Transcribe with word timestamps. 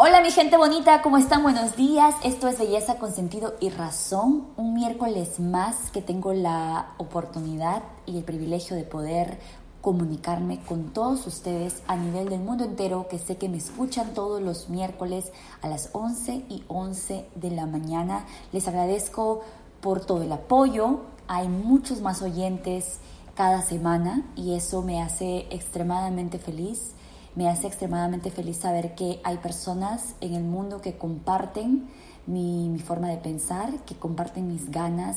Hola 0.00 0.20
mi 0.20 0.30
gente 0.30 0.56
bonita, 0.56 1.02
¿cómo 1.02 1.18
están? 1.18 1.42
Buenos 1.42 1.74
días. 1.74 2.14
Esto 2.22 2.46
es 2.46 2.56
Belleza 2.56 2.98
con 2.98 3.12
Sentido 3.12 3.56
y 3.58 3.68
Razón. 3.70 4.46
Un 4.56 4.74
miércoles 4.74 5.40
más 5.40 5.90
que 5.90 6.00
tengo 6.00 6.32
la 6.32 6.94
oportunidad 6.98 7.82
y 8.06 8.16
el 8.16 8.22
privilegio 8.22 8.76
de 8.76 8.84
poder 8.84 9.40
comunicarme 9.80 10.60
con 10.60 10.92
todos 10.92 11.26
ustedes 11.26 11.82
a 11.88 11.96
nivel 11.96 12.28
del 12.28 12.38
mundo 12.38 12.62
entero, 12.62 13.08
que 13.10 13.18
sé 13.18 13.38
que 13.38 13.48
me 13.48 13.56
escuchan 13.56 14.14
todos 14.14 14.40
los 14.40 14.68
miércoles 14.68 15.32
a 15.62 15.68
las 15.68 15.90
11 15.90 16.44
y 16.48 16.62
11 16.68 17.26
de 17.34 17.50
la 17.50 17.66
mañana. 17.66 18.24
Les 18.52 18.68
agradezco 18.68 19.40
por 19.80 20.06
todo 20.06 20.22
el 20.22 20.30
apoyo. 20.30 21.00
Hay 21.26 21.48
muchos 21.48 22.02
más 22.02 22.22
oyentes 22.22 23.00
cada 23.34 23.62
semana 23.62 24.22
y 24.36 24.54
eso 24.54 24.80
me 24.80 25.02
hace 25.02 25.48
extremadamente 25.50 26.38
feliz 26.38 26.94
me 27.34 27.48
hace 27.48 27.66
extremadamente 27.66 28.30
feliz 28.30 28.58
saber 28.58 28.94
que 28.94 29.20
hay 29.24 29.38
personas 29.38 30.14
en 30.20 30.34
el 30.34 30.44
mundo 30.44 30.80
que 30.80 30.96
comparten 30.96 31.88
mi, 32.26 32.78
forma 32.84 33.08
de 33.08 33.16
pensar, 33.16 33.72
que 33.84 33.94
comparten 33.94 34.48
mis 34.48 34.70
ganas 34.70 35.16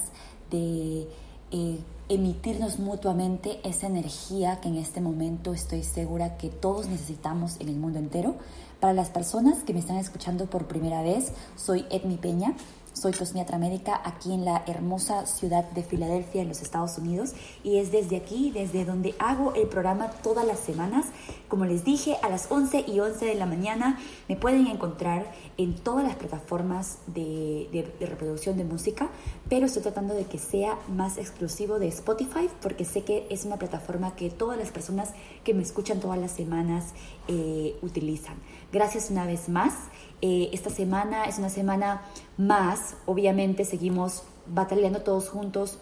de 0.50 1.08
eh, 1.52 1.80
emitirnos 2.10 2.80
mutuamente 2.80 3.60
esa 3.64 3.88
energía 3.88 4.60
que 4.60 4.70
en 4.70 4.76
este 4.76 5.02
momento 5.02 5.54
estoy 5.54 5.84
segura 5.84 6.38
que 6.38 6.50
todos 6.50 6.88
necesitamos 6.88 7.56
en 7.60 7.70
el 7.70 7.76
mundo 7.78 8.00
entero. 8.00 8.36
Para 8.80 8.94
las 8.94 9.10
personas 9.10 9.64
que 9.64 9.74
me 9.74 9.80
están 9.80 9.98
escuchando 9.98 10.48
por 10.48 10.68
primera 10.68 11.04
vez, 11.04 11.32
soy 11.56 11.86
Edmi 11.90 12.18
Peña. 12.18 12.56
Soy 12.94 13.14
cosmiatra 13.14 13.58
médica 13.58 14.02
aquí 14.04 14.34
en 14.34 14.44
la 14.44 14.64
hermosa 14.68 15.26
ciudad 15.26 15.64
de 15.72 15.82
Filadelfia, 15.82 16.42
en 16.42 16.50
los 16.50 16.62
Estados 16.62 16.98
Unidos, 16.98 17.32
y 17.64 17.78
es 17.78 17.90
desde 17.92 18.18
aquí, 18.18 18.52
desde 18.52 18.84
donde 18.84 19.16
hago 19.18 19.54
el 19.54 19.68
programa 19.68 20.12
todas 20.22 20.46
las 20.46 20.60
semanas. 20.60 21.06
Como 21.52 21.66
les 21.66 21.84
dije, 21.84 22.16
a 22.24 22.30
las 22.30 22.50
11 22.50 22.86
y 22.88 23.02
11 23.02 23.26
de 23.26 23.36
la 23.36 23.46
mañana 23.46 24.00
me 24.30 24.38
pueden 24.38 24.68
encontrar 24.68 25.30
en 25.58 25.76
todas 25.76 26.06
las 26.06 26.16
plataformas 26.16 27.00
de, 27.08 27.92
reproducción 28.00 28.56
de 28.56 28.64
música, 28.64 29.10
pero 29.50 29.66
estoy 29.66 29.82
tratando 29.82 30.14
de 30.14 30.24
que 30.24 30.38
sea 30.38 30.78
más 30.88 31.18
exclusivo 31.18 31.78
de 31.78 31.90
Spotify, 31.90 32.48
porque 32.62 32.86
sé 32.86 33.04
que 33.04 33.28
es 33.30 33.44
una 33.44 33.58
plataforma 33.58 34.16
que 34.16 34.30
todas 34.30 34.58
las 34.58 34.72
personas 34.72 35.10
que 35.44 35.54
me 35.54 35.62
escuchan 35.62 36.00
todas 36.00 36.18
las 36.18 36.32
semanas 36.32 36.94
eh, 37.28 37.76
utilizan. 37.82 38.38
Gracias 38.72 39.12
una 39.12 39.26
vez 39.26 39.50
más. 39.50 39.74
Eh, 40.22 40.52
esta 40.54 40.70
semana 40.70 41.26
es 41.26 41.38
una 41.38 41.50
semana 41.50 42.04
más, 42.38 42.96
obviamente 43.06 43.66
seguimos 43.66 44.24
batallando 44.48 45.02
todos 45.02 45.28
juntos 45.28 45.80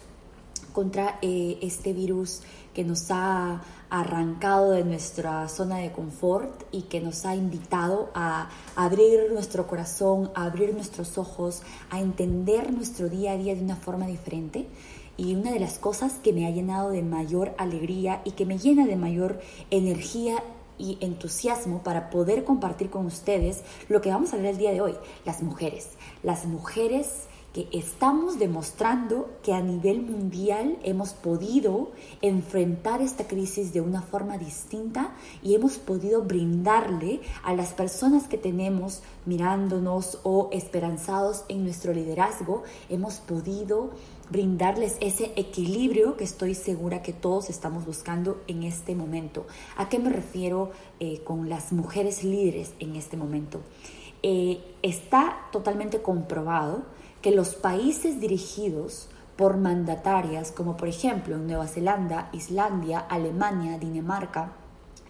contra 0.72 1.18
eh, 1.22 1.58
este 1.62 1.92
virus 1.92 2.42
que 2.74 2.84
nos 2.84 3.10
ha 3.10 3.62
arrancado 3.90 4.70
de 4.70 4.84
nuestra 4.84 5.48
zona 5.48 5.78
de 5.78 5.90
confort 5.90 6.62
y 6.70 6.82
que 6.82 7.00
nos 7.00 7.26
ha 7.26 7.34
invitado 7.34 8.10
a 8.14 8.48
abrir 8.76 9.32
nuestro 9.32 9.66
corazón, 9.66 10.30
a 10.34 10.44
abrir 10.44 10.72
nuestros 10.74 11.18
ojos, 11.18 11.62
a 11.90 12.00
entender 12.00 12.72
nuestro 12.72 13.08
día 13.08 13.32
a 13.32 13.36
día 13.36 13.54
de 13.54 13.62
una 13.62 13.76
forma 13.76 14.06
diferente. 14.06 14.66
Y 15.16 15.34
una 15.34 15.52
de 15.52 15.60
las 15.60 15.78
cosas 15.78 16.14
que 16.22 16.32
me 16.32 16.46
ha 16.46 16.50
llenado 16.50 16.90
de 16.90 17.02
mayor 17.02 17.52
alegría 17.58 18.22
y 18.24 18.30
que 18.30 18.46
me 18.46 18.58
llena 18.58 18.86
de 18.86 18.96
mayor 18.96 19.40
energía 19.70 20.42
y 20.78 20.96
entusiasmo 21.02 21.82
para 21.82 22.08
poder 22.08 22.44
compartir 22.44 22.88
con 22.88 23.04
ustedes 23.04 23.62
lo 23.88 24.00
que 24.00 24.10
vamos 24.10 24.32
a 24.32 24.36
ver 24.36 24.46
el 24.46 24.58
día 24.58 24.72
de 24.72 24.80
hoy, 24.80 24.94
las 25.26 25.42
mujeres. 25.42 25.90
Las 26.22 26.46
mujeres 26.46 27.24
que 27.52 27.68
estamos 27.72 28.38
demostrando 28.38 29.28
que 29.42 29.52
a 29.52 29.60
nivel 29.60 30.02
mundial 30.02 30.78
hemos 30.84 31.12
podido 31.12 31.90
enfrentar 32.22 33.02
esta 33.02 33.26
crisis 33.26 33.72
de 33.72 33.80
una 33.80 34.02
forma 34.02 34.38
distinta 34.38 35.14
y 35.42 35.54
hemos 35.54 35.78
podido 35.78 36.22
brindarle 36.22 37.20
a 37.42 37.52
las 37.54 37.72
personas 37.72 38.28
que 38.28 38.38
tenemos 38.38 39.02
mirándonos 39.26 40.20
o 40.22 40.48
esperanzados 40.52 41.44
en 41.48 41.64
nuestro 41.64 41.92
liderazgo, 41.92 42.62
hemos 42.88 43.16
podido 43.16 43.90
brindarles 44.30 44.96
ese 45.00 45.32
equilibrio 45.34 46.16
que 46.16 46.22
estoy 46.22 46.54
segura 46.54 47.02
que 47.02 47.12
todos 47.12 47.50
estamos 47.50 47.84
buscando 47.84 48.40
en 48.46 48.62
este 48.62 48.94
momento. 48.94 49.44
¿A 49.76 49.88
qué 49.88 49.98
me 49.98 50.10
refiero 50.10 50.70
eh, 51.00 51.20
con 51.24 51.48
las 51.48 51.72
mujeres 51.72 52.22
líderes 52.22 52.72
en 52.78 52.94
este 52.94 53.16
momento? 53.16 53.60
Eh, 54.22 54.60
está 54.82 55.48
totalmente 55.50 56.00
comprobado 56.02 56.82
que 57.22 57.30
los 57.30 57.54
países 57.54 58.20
dirigidos 58.20 59.08
por 59.36 59.56
mandatarias 59.56 60.52
como 60.52 60.76
por 60.76 60.88
ejemplo 60.88 61.38
Nueva 61.38 61.66
Zelanda, 61.66 62.28
Islandia, 62.32 62.98
Alemania, 62.98 63.78
Dinamarca, 63.78 64.52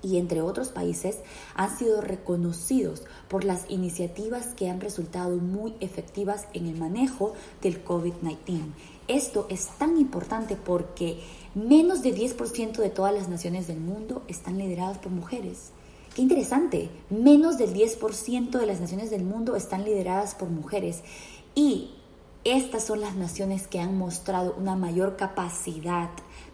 y 0.03 0.19
entre 0.19 0.41
otros 0.41 0.69
países 0.69 1.19
han 1.55 1.77
sido 1.77 2.01
reconocidos 2.01 3.03
por 3.29 3.45
las 3.45 3.69
iniciativas 3.69 4.49
que 4.55 4.71
han 4.71 4.81
resultado 4.81 5.37
muy 5.37 5.75
efectivas 5.81 6.47
en 6.53 6.67
el 6.67 6.77
manejo 6.77 7.35
del 7.63 7.85
COVID-19. 7.85 8.61
Esto 9.09 9.47
es 9.51 9.67
tan 9.79 9.99
importante 9.99 10.57
porque 10.57 11.21
menos 11.55 12.03
de 12.03 12.15
10% 12.15 12.77
de 12.77 12.91
todas 12.91 13.13
las 13.13 13.29
naciones 13.29 13.67
del 13.67 13.81
mundo 13.81 14.23
están 14.29 14.59
lideradas 14.59 14.99
por 14.99 15.13
mujeres. 15.13 15.71
Qué 16.15 16.23
interesante, 16.23 16.91
menos 17.09 17.59
del 17.59 17.73
10% 17.73 18.51
de 18.51 18.67
las 18.67 18.81
naciones 18.81 19.11
del 19.11 19.25
mundo 19.25 19.55
están 19.55 19.85
lideradas 19.85 20.35
por 20.35 20.49
mujeres. 20.49 21.03
Y 21.55 21.91
estas 22.45 22.85
son 22.85 23.01
las 23.01 23.17
naciones 23.17 23.67
que 23.67 23.81
han 23.81 23.99
mostrado 23.99 24.55
una 24.59 24.75
mayor 24.75 25.17
capacidad 25.17 26.09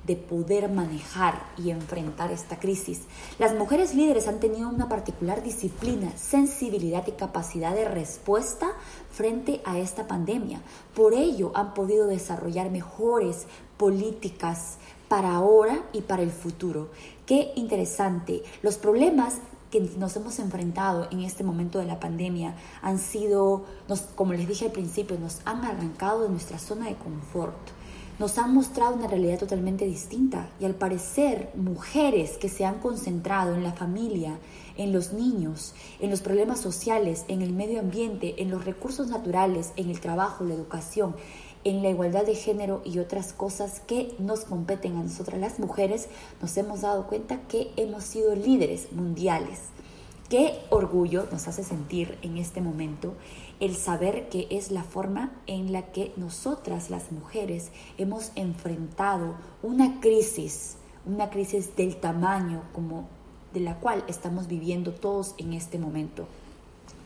de 0.04 0.16
poder 0.16 0.68
manejar 0.68 1.40
y 1.56 1.70
enfrentar 1.70 2.32
esta 2.32 2.58
crisis. 2.58 3.02
Las 3.38 3.54
mujeres 3.54 3.94
líderes 3.94 4.28
han 4.28 4.40
tenido 4.40 4.68
una 4.68 4.88
particular 4.88 5.42
disciplina, 5.42 6.10
sensibilidad 6.16 7.06
y 7.06 7.12
capacidad 7.12 7.74
de 7.74 7.88
respuesta 7.88 8.68
frente 9.10 9.60
a 9.64 9.78
esta 9.78 10.06
pandemia. 10.06 10.60
Por 10.94 11.14
ello 11.14 11.52
han 11.54 11.74
podido 11.74 12.06
desarrollar 12.06 12.70
mejores 12.70 13.46
políticas 13.76 14.78
para 15.08 15.34
ahora 15.34 15.84
y 15.92 16.02
para 16.02 16.22
el 16.22 16.30
futuro. 16.30 16.90
Qué 17.26 17.52
interesante. 17.56 18.42
Los 18.62 18.76
problemas 18.76 19.34
que 19.70 19.80
nos 19.80 20.16
hemos 20.16 20.38
enfrentado 20.38 21.08
en 21.10 21.20
este 21.20 21.44
momento 21.44 21.78
de 21.78 21.86
la 21.86 22.00
pandemia 22.00 22.54
han 22.82 22.98
sido, 22.98 23.64
nos, 23.88 24.00
como 24.00 24.32
les 24.32 24.48
dije 24.48 24.66
al 24.66 24.72
principio, 24.72 25.18
nos 25.18 25.40
han 25.44 25.64
arrancado 25.64 26.22
de 26.22 26.28
nuestra 26.28 26.58
zona 26.58 26.86
de 26.86 26.96
confort. 26.96 27.56
Nos 28.18 28.38
han 28.38 28.54
mostrado 28.54 28.94
una 28.94 29.08
realidad 29.08 29.38
totalmente 29.38 29.84
distinta 29.84 30.48
y 30.58 30.64
al 30.64 30.74
parecer 30.74 31.50
mujeres 31.54 32.38
que 32.38 32.48
se 32.48 32.64
han 32.64 32.78
concentrado 32.78 33.54
en 33.54 33.62
la 33.62 33.72
familia, 33.72 34.38
en 34.78 34.92
los 34.92 35.12
niños, 35.12 35.74
en 36.00 36.10
los 36.10 36.22
problemas 36.22 36.60
sociales, 36.60 37.26
en 37.28 37.42
el 37.42 37.52
medio 37.52 37.80
ambiente, 37.80 38.40
en 38.42 38.50
los 38.50 38.64
recursos 38.64 39.08
naturales, 39.08 39.72
en 39.76 39.90
el 39.90 40.00
trabajo, 40.00 40.44
la 40.44 40.54
educación, 40.54 41.14
en 41.66 41.82
la 41.82 41.90
igualdad 41.90 42.24
de 42.24 42.36
género 42.36 42.80
y 42.84 43.00
otras 43.00 43.32
cosas 43.32 43.80
que 43.80 44.14
nos 44.20 44.44
competen 44.44 44.96
a 44.96 45.02
nosotras 45.02 45.40
las 45.40 45.58
mujeres, 45.58 46.06
nos 46.40 46.56
hemos 46.56 46.82
dado 46.82 47.08
cuenta 47.08 47.40
que 47.48 47.72
hemos 47.76 48.04
sido 48.04 48.36
líderes 48.36 48.92
mundiales. 48.92 49.62
Qué 50.28 50.60
orgullo 50.70 51.26
nos 51.32 51.48
hace 51.48 51.64
sentir 51.64 52.18
en 52.22 52.36
este 52.38 52.60
momento 52.60 53.14
el 53.58 53.74
saber 53.74 54.28
que 54.28 54.46
es 54.48 54.70
la 54.70 54.84
forma 54.84 55.32
en 55.48 55.72
la 55.72 55.90
que 55.90 56.12
nosotras 56.16 56.88
las 56.88 57.10
mujeres 57.10 57.72
hemos 57.98 58.30
enfrentado 58.36 59.34
una 59.64 59.98
crisis, 60.00 60.76
una 61.04 61.30
crisis 61.30 61.74
del 61.74 61.96
tamaño 61.96 62.62
como 62.72 63.08
de 63.52 63.58
la 63.58 63.80
cual 63.80 64.04
estamos 64.06 64.46
viviendo 64.46 64.92
todos 64.92 65.34
en 65.38 65.52
este 65.52 65.80
momento. 65.80 66.28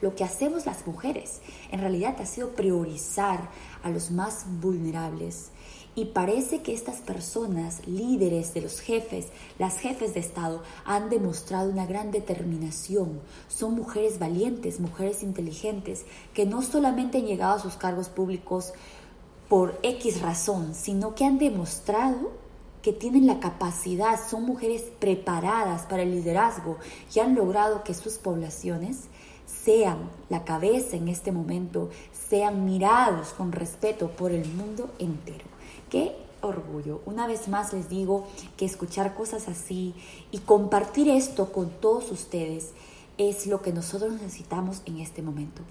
Lo 0.00 0.15
que 0.15 0.25
hacemos 0.25 0.66
las 0.66 0.87
mujeres 0.87 1.41
en 1.71 1.81
realidad 1.81 2.16
ha 2.21 2.27
sido 2.27 2.50
priorizar 2.50 3.50
a 3.83 3.91
los 3.91 4.11
más 4.11 4.44
vulnerables, 4.61 5.50
y 5.97 6.06
parece 6.06 6.62
que 6.62 6.72
estas 6.72 6.99
personas, 6.99 7.87
líderes 7.87 8.55
de 8.55 8.61
los 8.61 8.81
jefes, 8.81 9.27
las 9.59 9.78
jefes 9.78 10.15
de 10.15 10.21
Estado, 10.21 10.62
han 10.84 11.11
demostrado 11.11 11.69
una 11.69 11.84
gran 11.84 12.12
determinación. 12.12 13.21
Son 13.49 13.75
mujeres 13.75 14.19
valientes, 14.19 14.78
mujeres 14.78 15.23
inteligentes, 15.23 16.05
que 16.32 16.47
no 16.47 16.62
solamente 16.62 17.19
han 17.19 17.26
llegado 17.26 17.56
a 17.56 17.61
sus 17.61 17.75
cargos 17.75 18.08
públicos 18.08 18.73
por 19.49 19.81
X 19.82 20.23
razón, 20.23 20.75
sino 20.76 21.17
que 21.17 21.25
han 21.25 21.38
demostrado 21.38 22.31
que 22.82 22.93
tienen 22.93 23.26
la 23.26 23.41
capacidad, 23.41 24.19
son 24.26 24.44
mujeres 24.44 24.85
preparadas 25.00 25.82
para 25.82 26.02
el 26.02 26.12
liderazgo 26.12 26.79
y 27.14 27.20
han 27.20 27.35
logrado 27.35 27.85
que 27.85 27.93
sus 27.93 28.14
poblaciones 28.14 29.00
sean 29.65 30.11
la 30.29 30.45
cabeza 30.45 30.97
en 30.97 31.09
este 31.09 31.33
momento, 31.33 31.91
sean 32.29 32.65
mirados 32.65 33.29
con 33.29 33.53
respeto 33.53 34.09
por 34.11 34.33
el 34.33 34.47
mundo 34.49 34.91
entero. 34.99 35.45
Qué 35.91 36.17
orgullo. 36.43 37.01
Una 37.07 37.27
vez 37.27 37.49
más 37.49 37.73
les 37.73 37.89
digo 37.89 38.27
que 38.57 38.65
escuchar 38.65 39.15
cosas 39.15 39.49
así 39.49 39.95
y 40.31 40.39
compartir 40.39 41.09
esto 41.09 41.53
con 41.53 41.71
todos 41.71 42.11
ustedes 42.11 42.71
es 43.19 43.47
lo 43.47 43.61
que 43.61 43.73
nosotros 43.73 44.12
necesitamos 44.12 44.83
en 44.87 44.99
este 44.99 45.23
momento. 45.23 45.62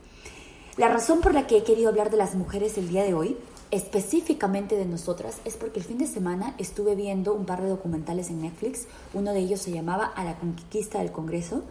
La 0.78 0.88
razón 0.88 1.20
por 1.20 1.34
la 1.34 1.48
que 1.48 1.58
he 1.58 1.64
querido 1.64 1.90
hablar 1.90 2.12
de 2.12 2.18
las 2.18 2.36
mujeres 2.36 2.78
el 2.78 2.90
día 2.90 3.04
de 3.04 3.14
hoy, 3.14 3.38
específicamente 3.72 4.76
de 4.76 4.86
nosotras, 4.86 5.40
es 5.46 5.58
porque 5.58 5.80
el 5.80 5.86
fin 5.86 5.98
de 5.98 6.08
semana 6.08 6.56
estuve 6.58 6.96
viendo 6.96 7.34
un 7.34 7.46
par 7.46 7.62
de 7.62 7.70
documentales 7.70 8.30
en 8.30 8.42
Netflix. 8.42 8.88
Uno 9.14 9.34
de 9.34 9.40
ellos 9.40 9.62
se 9.62 9.72
llamaba 9.72 10.06
A 10.06 10.24
la 10.24 10.38
conquista 10.38 11.00
del 11.00 11.12
Congreso 11.12 11.64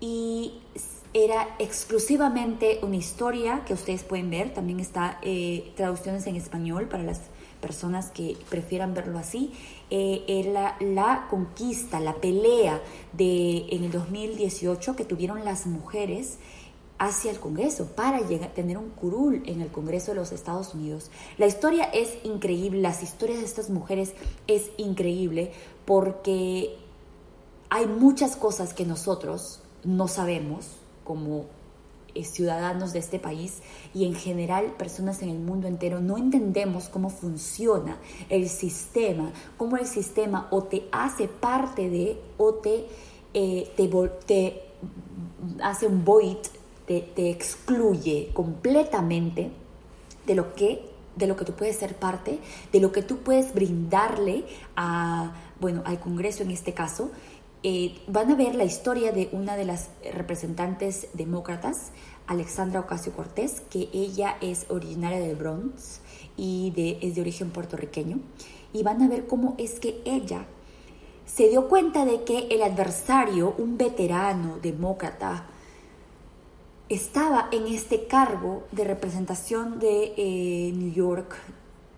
y 0.00 0.60
era 1.14 1.56
exclusivamente 1.58 2.80
una 2.82 2.96
historia 2.96 3.64
que 3.64 3.74
ustedes 3.74 4.02
pueden 4.02 4.30
ver, 4.30 4.52
también 4.52 4.80
está 4.80 5.18
eh, 5.22 5.72
traducciones 5.76 6.26
en 6.26 6.36
español 6.36 6.88
para 6.88 7.02
las 7.02 7.20
personas 7.60 8.10
que 8.10 8.36
prefieran 8.48 8.94
verlo 8.94 9.18
así, 9.18 9.52
eh, 9.90 10.24
era 10.28 10.76
la 10.80 11.26
conquista, 11.28 11.98
la 11.98 12.14
pelea 12.14 12.80
de, 13.12 13.66
en 13.70 13.84
el 13.84 13.90
2018 13.90 14.94
que 14.94 15.04
tuvieron 15.04 15.44
las 15.44 15.66
mujeres 15.66 16.38
hacia 16.98 17.30
el 17.30 17.38
Congreso 17.38 17.86
para 17.86 18.20
llegar, 18.20 18.50
tener 18.50 18.76
un 18.76 18.90
curul 18.90 19.42
en 19.46 19.60
el 19.60 19.68
Congreso 19.68 20.12
de 20.12 20.16
los 20.16 20.32
Estados 20.32 20.74
Unidos. 20.74 21.10
La 21.36 21.46
historia 21.46 21.84
es 21.84 22.18
increíble, 22.24 22.80
las 22.80 23.02
historias 23.02 23.38
de 23.38 23.44
estas 23.44 23.70
mujeres 23.70 24.14
es 24.46 24.70
increíble 24.76 25.52
porque 25.84 26.76
hay 27.70 27.86
muchas 27.86 28.36
cosas 28.36 28.74
que 28.74 28.84
nosotros 28.84 29.60
no 29.84 30.08
sabemos 30.08 30.77
como 31.08 31.46
eh, 32.14 32.22
ciudadanos 32.22 32.92
de 32.92 32.98
este 32.98 33.18
país 33.18 33.62
y 33.94 34.04
en 34.04 34.14
general 34.14 34.74
personas 34.76 35.22
en 35.22 35.30
el 35.30 35.38
mundo 35.38 35.66
entero 35.66 36.02
no 36.02 36.18
entendemos 36.18 36.90
cómo 36.90 37.08
funciona 37.08 37.96
el 38.28 38.50
sistema, 38.50 39.32
cómo 39.56 39.78
el 39.78 39.86
sistema 39.86 40.48
o 40.50 40.64
te 40.64 40.86
hace 40.92 41.28
parte 41.28 41.88
de 41.88 42.20
o 42.36 42.52
te, 42.52 42.84
eh, 43.32 43.72
te, 43.74 43.88
te 44.26 44.62
hace 45.62 45.86
un 45.86 46.04
void 46.04 46.36
te, 46.86 47.30
excluye 47.30 48.30
completamente 48.32 49.50
de 50.26 50.34
lo 50.34 50.54
que 50.54 50.86
de 51.16 51.26
lo 51.26 51.34
que 51.34 51.44
tú 51.44 51.52
puedes 51.52 51.76
ser 51.76 51.96
parte, 51.96 52.38
de 52.72 52.78
lo 52.78 52.92
que 52.92 53.02
tú 53.02 53.18
puedes 53.18 53.52
brindarle 53.52 54.44
a, 54.76 55.32
bueno, 55.60 55.82
al 55.84 55.98
Congreso 55.98 56.44
en 56.44 56.52
este 56.52 56.74
caso. 56.74 57.10
Eh, 57.64 58.00
van 58.06 58.30
a 58.30 58.36
ver 58.36 58.54
la 58.54 58.64
historia 58.64 59.10
de 59.10 59.28
una 59.32 59.56
de 59.56 59.64
las 59.64 59.90
representantes 60.14 61.08
demócratas, 61.12 61.90
Alexandra 62.28 62.80
Ocasio 62.80 63.12
Cortés, 63.12 63.62
que 63.68 63.88
ella 63.92 64.36
es 64.40 64.66
originaria 64.68 65.18
del 65.18 65.34
Bronx 65.34 66.00
y 66.36 66.72
es 67.02 67.16
de 67.16 67.20
origen 67.20 67.50
puertorriqueño. 67.50 68.20
Y 68.72 68.82
van 68.84 69.02
a 69.02 69.08
ver 69.08 69.26
cómo 69.26 69.56
es 69.58 69.80
que 69.80 70.00
ella 70.04 70.46
se 71.26 71.48
dio 71.48 71.68
cuenta 71.68 72.04
de 72.04 72.22
que 72.22 72.46
el 72.50 72.62
adversario, 72.62 73.54
un 73.58 73.76
veterano 73.76 74.58
demócrata, 74.62 75.46
estaba 76.88 77.48
en 77.50 77.66
este 77.66 78.06
cargo 78.06 78.64
de 78.72 78.84
representación 78.84 79.78
de 79.78 80.14
eh, 80.16 80.72
New 80.74 80.92
York 80.92 81.34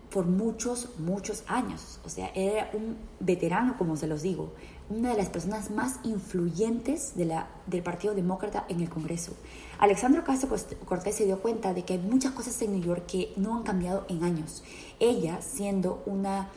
por 0.09 0.25
muchos, 0.25 0.89
muchos 0.99 1.43
años. 1.47 1.99
O 2.03 2.09
sea, 2.09 2.31
era 2.35 2.69
un 2.73 2.97
veterano, 3.19 3.77
como 3.77 3.95
se 3.95 4.07
los 4.07 4.21
digo, 4.21 4.51
una 4.91 5.11
de 5.11 5.17
las 5.17 5.29
personas 5.29 5.71
más 5.71 5.99
influyentes 6.03 7.15
de 7.15 7.25
la, 7.25 7.47
del 7.65 7.81
Partido 7.81 8.13
Demócrata 8.13 8.65
en 8.67 8.81
el 8.81 8.89
Congreso. 8.89 9.33
Alexandra 9.79 10.23
Castro 10.23 10.49
Cortés 10.85 11.15
se 11.15 11.25
dio 11.25 11.39
cuenta 11.39 11.73
de 11.73 11.83
que 11.83 11.93
hay 11.93 11.99
muchas 11.99 12.33
cosas 12.33 12.61
en 12.61 12.73
New 12.73 12.83
York 12.83 13.05
que 13.07 13.33
no 13.37 13.55
han 13.55 13.63
cambiado 13.63 14.05
en 14.09 14.23
años. 14.23 14.63
Ella, 14.99 15.41
siendo 15.41 16.03
una 16.05 16.49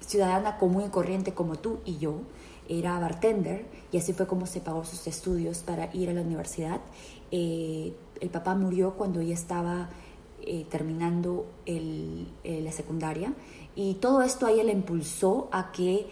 ciudadana 0.00 0.58
común 0.58 0.84
y 0.86 0.88
corriente 0.88 1.34
como 1.34 1.56
tú 1.56 1.78
y 1.84 1.98
yo, 1.98 2.20
era 2.68 2.98
bartender 2.98 3.66
y 3.92 3.98
así 3.98 4.12
fue 4.12 4.26
como 4.26 4.46
se 4.46 4.60
pagó 4.60 4.84
sus 4.84 5.06
estudios 5.06 5.58
para 5.58 5.94
ir 5.94 6.08
a 6.10 6.12
la 6.12 6.22
universidad. 6.22 6.80
Eh, 7.30 7.94
el 8.20 8.30
papá 8.30 8.54
murió 8.54 8.94
cuando 8.94 9.20
ella 9.20 9.34
estaba 9.34 9.90
eh, 10.42 10.66
terminando 10.70 11.46
el, 11.66 12.28
eh, 12.44 12.60
la 12.62 12.72
secundaria 12.72 13.32
y 13.74 13.94
todo 13.94 14.22
esto 14.22 14.46
a 14.46 14.52
ella 14.52 14.64
le 14.64 14.72
impulsó 14.72 15.48
a 15.52 15.70
que 15.70 16.08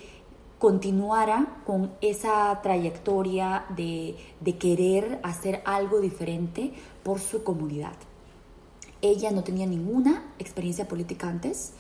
continuara 0.65 1.61
con 1.67 1.93
esa 2.01 2.59
trayectoria 2.63 3.67
de, 3.77 4.17
de 4.41 4.57
querer 4.57 5.21
hacer 5.23 5.61
algo 5.67 6.01
diferente 6.01 6.73
por 7.03 7.21
su 7.21 7.45
comunidad. 7.45 7.93
Ella 9.03 9.31
no 9.31 9.45
tenía 9.45 9.67
ninguna 9.67 10.33
experiencia 10.39 10.89
política 10.89 11.29
antes, 11.29 11.75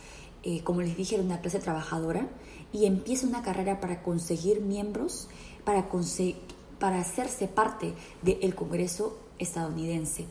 como 0.64 0.82
les 0.82 0.98
dije, 0.98 1.14
era 1.14 1.24
una 1.24 1.40
clase 1.40 1.60
trabajadora 1.60 2.28
y 2.74 2.84
empieza 2.84 3.26
una 3.26 3.40
carrera 3.40 3.80
para 3.80 4.02
conseguir 4.02 4.60
miembros, 4.60 5.28
para, 5.64 5.88
para 6.78 7.00
hacerse 7.00 7.48
parte 7.48 7.94
del 8.20 8.54
Congreso 8.54 9.16
estadounidense. 9.38 10.26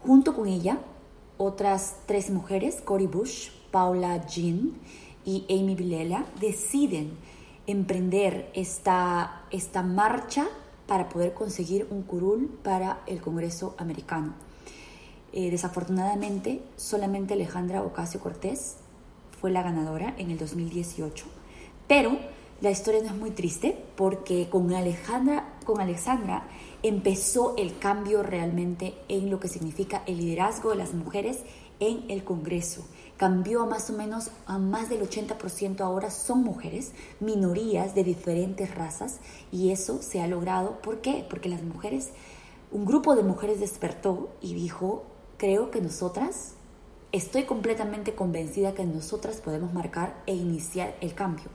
Junto 0.00 0.34
con 0.34 0.48
ella, 0.48 0.80
otras 1.38 1.98
tres 2.06 2.28
mujeres, 2.30 2.80
Cory 2.80 3.06
Bush, 3.06 3.50
Paula 3.70 4.26
Jean 4.26 4.72
y 5.24 5.44
Amy 5.48 5.76
Vilela, 5.76 6.26
deciden 6.40 7.12
emprender 7.66 8.50
esta, 8.54 9.42
esta 9.50 9.82
marcha 9.82 10.46
para 10.86 11.08
poder 11.08 11.34
conseguir 11.34 11.86
un 11.90 12.02
curul 12.02 12.48
para 12.62 13.02
el 13.06 13.20
Congreso 13.20 13.74
americano. 13.78 14.34
Eh, 15.32 15.50
desafortunadamente, 15.50 16.62
solamente 16.76 17.34
Alejandra 17.34 17.82
Ocasio 17.82 18.20
Cortés 18.20 18.76
fue 19.40 19.50
la 19.50 19.62
ganadora 19.62 20.14
en 20.18 20.30
el 20.30 20.38
2018 20.38 21.26
pero 21.86 22.18
la 22.60 22.70
historia 22.70 23.00
no 23.00 23.08
es 23.08 23.16
muy 23.16 23.30
triste 23.30 23.76
porque 23.96 24.48
con 24.48 24.72
Alejandra, 24.72 25.58
con 25.64 25.80
Alexandra 25.80 26.48
empezó 26.82 27.54
el 27.56 27.78
cambio 27.78 28.22
realmente 28.22 28.94
en 29.08 29.30
lo 29.30 29.40
que 29.40 29.48
significa 29.48 30.02
el 30.06 30.18
liderazgo 30.18 30.70
de 30.70 30.76
las 30.76 30.94
mujeres 30.94 31.40
en 31.80 32.04
el 32.08 32.24
Congreso. 32.24 32.86
Cambió 33.16 33.64
más 33.66 33.90
o 33.90 33.92
menos 33.92 34.30
a 34.46 34.58
más 34.58 34.88
del 34.88 35.08
80% 35.08 35.80
ahora 35.80 36.10
son 36.10 36.42
mujeres, 36.42 36.92
minorías 37.20 37.94
de 37.94 38.02
diferentes 38.02 38.74
razas 38.74 39.20
y 39.52 39.70
eso 39.70 40.02
se 40.02 40.20
ha 40.20 40.26
logrado. 40.26 40.80
¿Por 40.82 41.00
qué? 41.00 41.24
Porque 41.30 41.48
las 41.48 41.62
mujeres, 41.62 42.10
un 42.72 42.84
grupo 42.84 43.14
de 43.14 43.22
mujeres 43.22 43.60
despertó 43.60 44.30
y 44.40 44.54
dijo, 44.54 45.04
creo 45.38 45.70
que 45.70 45.80
nosotras 45.80 46.54
estoy 47.12 47.44
completamente 47.44 48.16
convencida 48.16 48.74
que 48.74 48.84
nosotras 48.84 49.36
podemos 49.36 49.72
marcar 49.72 50.20
e 50.26 50.34
iniciar 50.34 50.96
el 51.00 51.14
cambio. 51.14 51.46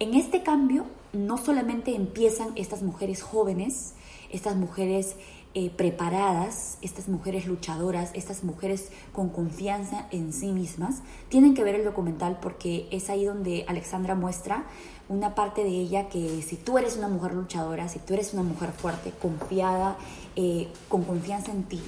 En 0.00 0.14
este 0.14 0.42
cambio 0.42 0.86
no 1.12 1.38
solamente 1.38 1.94
empiezan 1.94 2.52
estas 2.56 2.82
mujeres 2.82 3.22
jóvenes, 3.22 3.94
estas 4.30 4.56
mujeres 4.56 5.14
eh, 5.54 5.70
preparadas, 5.70 6.78
estas 6.82 7.08
mujeres 7.08 7.46
luchadoras, 7.46 8.10
estas 8.14 8.44
mujeres 8.44 8.90
con 9.12 9.30
confianza 9.30 10.06
en 10.10 10.32
sí 10.32 10.52
mismas, 10.52 11.02
tienen 11.28 11.54
que 11.54 11.64
ver 11.64 11.74
el 11.74 11.84
documental 11.84 12.38
porque 12.40 12.88
es 12.90 13.10
ahí 13.10 13.24
donde 13.24 13.64
Alexandra 13.68 14.14
muestra 14.14 14.66
una 15.08 15.34
parte 15.34 15.64
de 15.64 15.70
ella 15.70 16.08
que 16.08 16.42
si 16.42 16.56
tú 16.56 16.78
eres 16.78 16.96
una 16.96 17.08
mujer 17.08 17.34
luchadora, 17.34 17.88
si 17.88 17.98
tú 17.98 18.14
eres 18.14 18.34
una 18.34 18.42
mujer 18.42 18.72
fuerte, 18.72 19.12
confiada, 19.12 19.96
eh, 20.36 20.68
con 20.88 21.04
confianza 21.04 21.50
en 21.50 21.64
ti, 21.64 21.80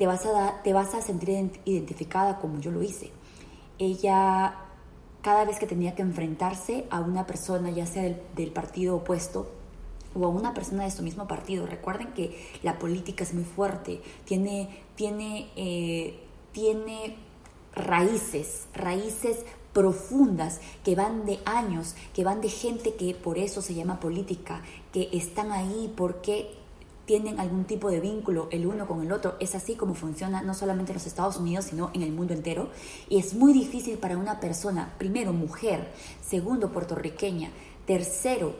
te 0.00 0.06
vas 0.06 0.24
a, 0.26 0.62
te 0.62 0.72
vas 0.72 0.94
a 0.94 1.02
sentir 1.02 1.52
identificada 1.64 2.38
como 2.38 2.58
yo 2.58 2.70
lo 2.70 2.82
hice. 2.82 3.10
Ella, 3.78 4.54
cada 5.22 5.44
vez 5.44 5.58
que 5.58 5.66
tenía 5.66 5.94
que 5.94 6.02
enfrentarse 6.02 6.86
a 6.90 7.00
una 7.00 7.26
persona, 7.26 7.70
ya 7.70 7.86
sea 7.86 8.02
del, 8.34 8.50
partido 8.50 8.96
opuesto, 8.96 9.50
o 10.14 10.24
a 10.24 10.28
una 10.28 10.54
persona 10.54 10.84
de 10.84 10.90
su 10.90 11.02
mismo 11.02 11.26
partido. 11.26 11.66
Recuerden 11.66 12.12
que 12.12 12.36
la 12.62 12.78
política 12.78 13.24
es 13.24 13.34
muy 13.34 13.44
fuerte, 13.44 14.00
tiene, 14.24 14.68
tiene, 14.96 15.50
eh, 15.56 16.18
tiene 16.52 17.16
raíces, 17.74 18.66
raíces 18.74 19.44
profundas 19.72 20.60
que 20.84 20.96
van 20.96 21.24
de 21.26 21.38
años, 21.44 21.94
que 22.14 22.24
van 22.24 22.40
de 22.40 22.48
gente 22.48 22.94
que 22.94 23.14
por 23.14 23.38
eso 23.38 23.62
se 23.62 23.74
llama 23.74 24.00
política, 24.00 24.62
que 24.92 25.08
están 25.12 25.52
ahí 25.52 25.92
porque 25.96 26.58
tienen 27.06 27.40
algún 27.40 27.64
tipo 27.64 27.90
de 27.90 27.98
vínculo 27.98 28.48
el 28.52 28.66
uno 28.66 28.86
con 28.86 29.02
el 29.02 29.10
otro. 29.10 29.36
Es 29.40 29.54
así 29.54 29.74
como 29.74 29.94
funciona 29.94 30.42
no 30.42 30.54
solamente 30.54 30.92
en 30.92 30.98
los 30.98 31.06
Estados 31.06 31.36
Unidos, 31.36 31.66
sino 31.66 31.90
en 31.92 32.02
el 32.02 32.12
mundo 32.12 32.34
entero. 32.34 32.70
Y 33.08 33.18
es 33.18 33.34
muy 33.34 33.52
difícil 33.52 33.98
para 33.98 34.16
una 34.16 34.38
persona, 34.38 34.94
primero 34.98 35.32
mujer, 35.32 35.92
segundo 36.24 36.70
puertorriqueña, 36.70 37.50
tercero 37.86 38.54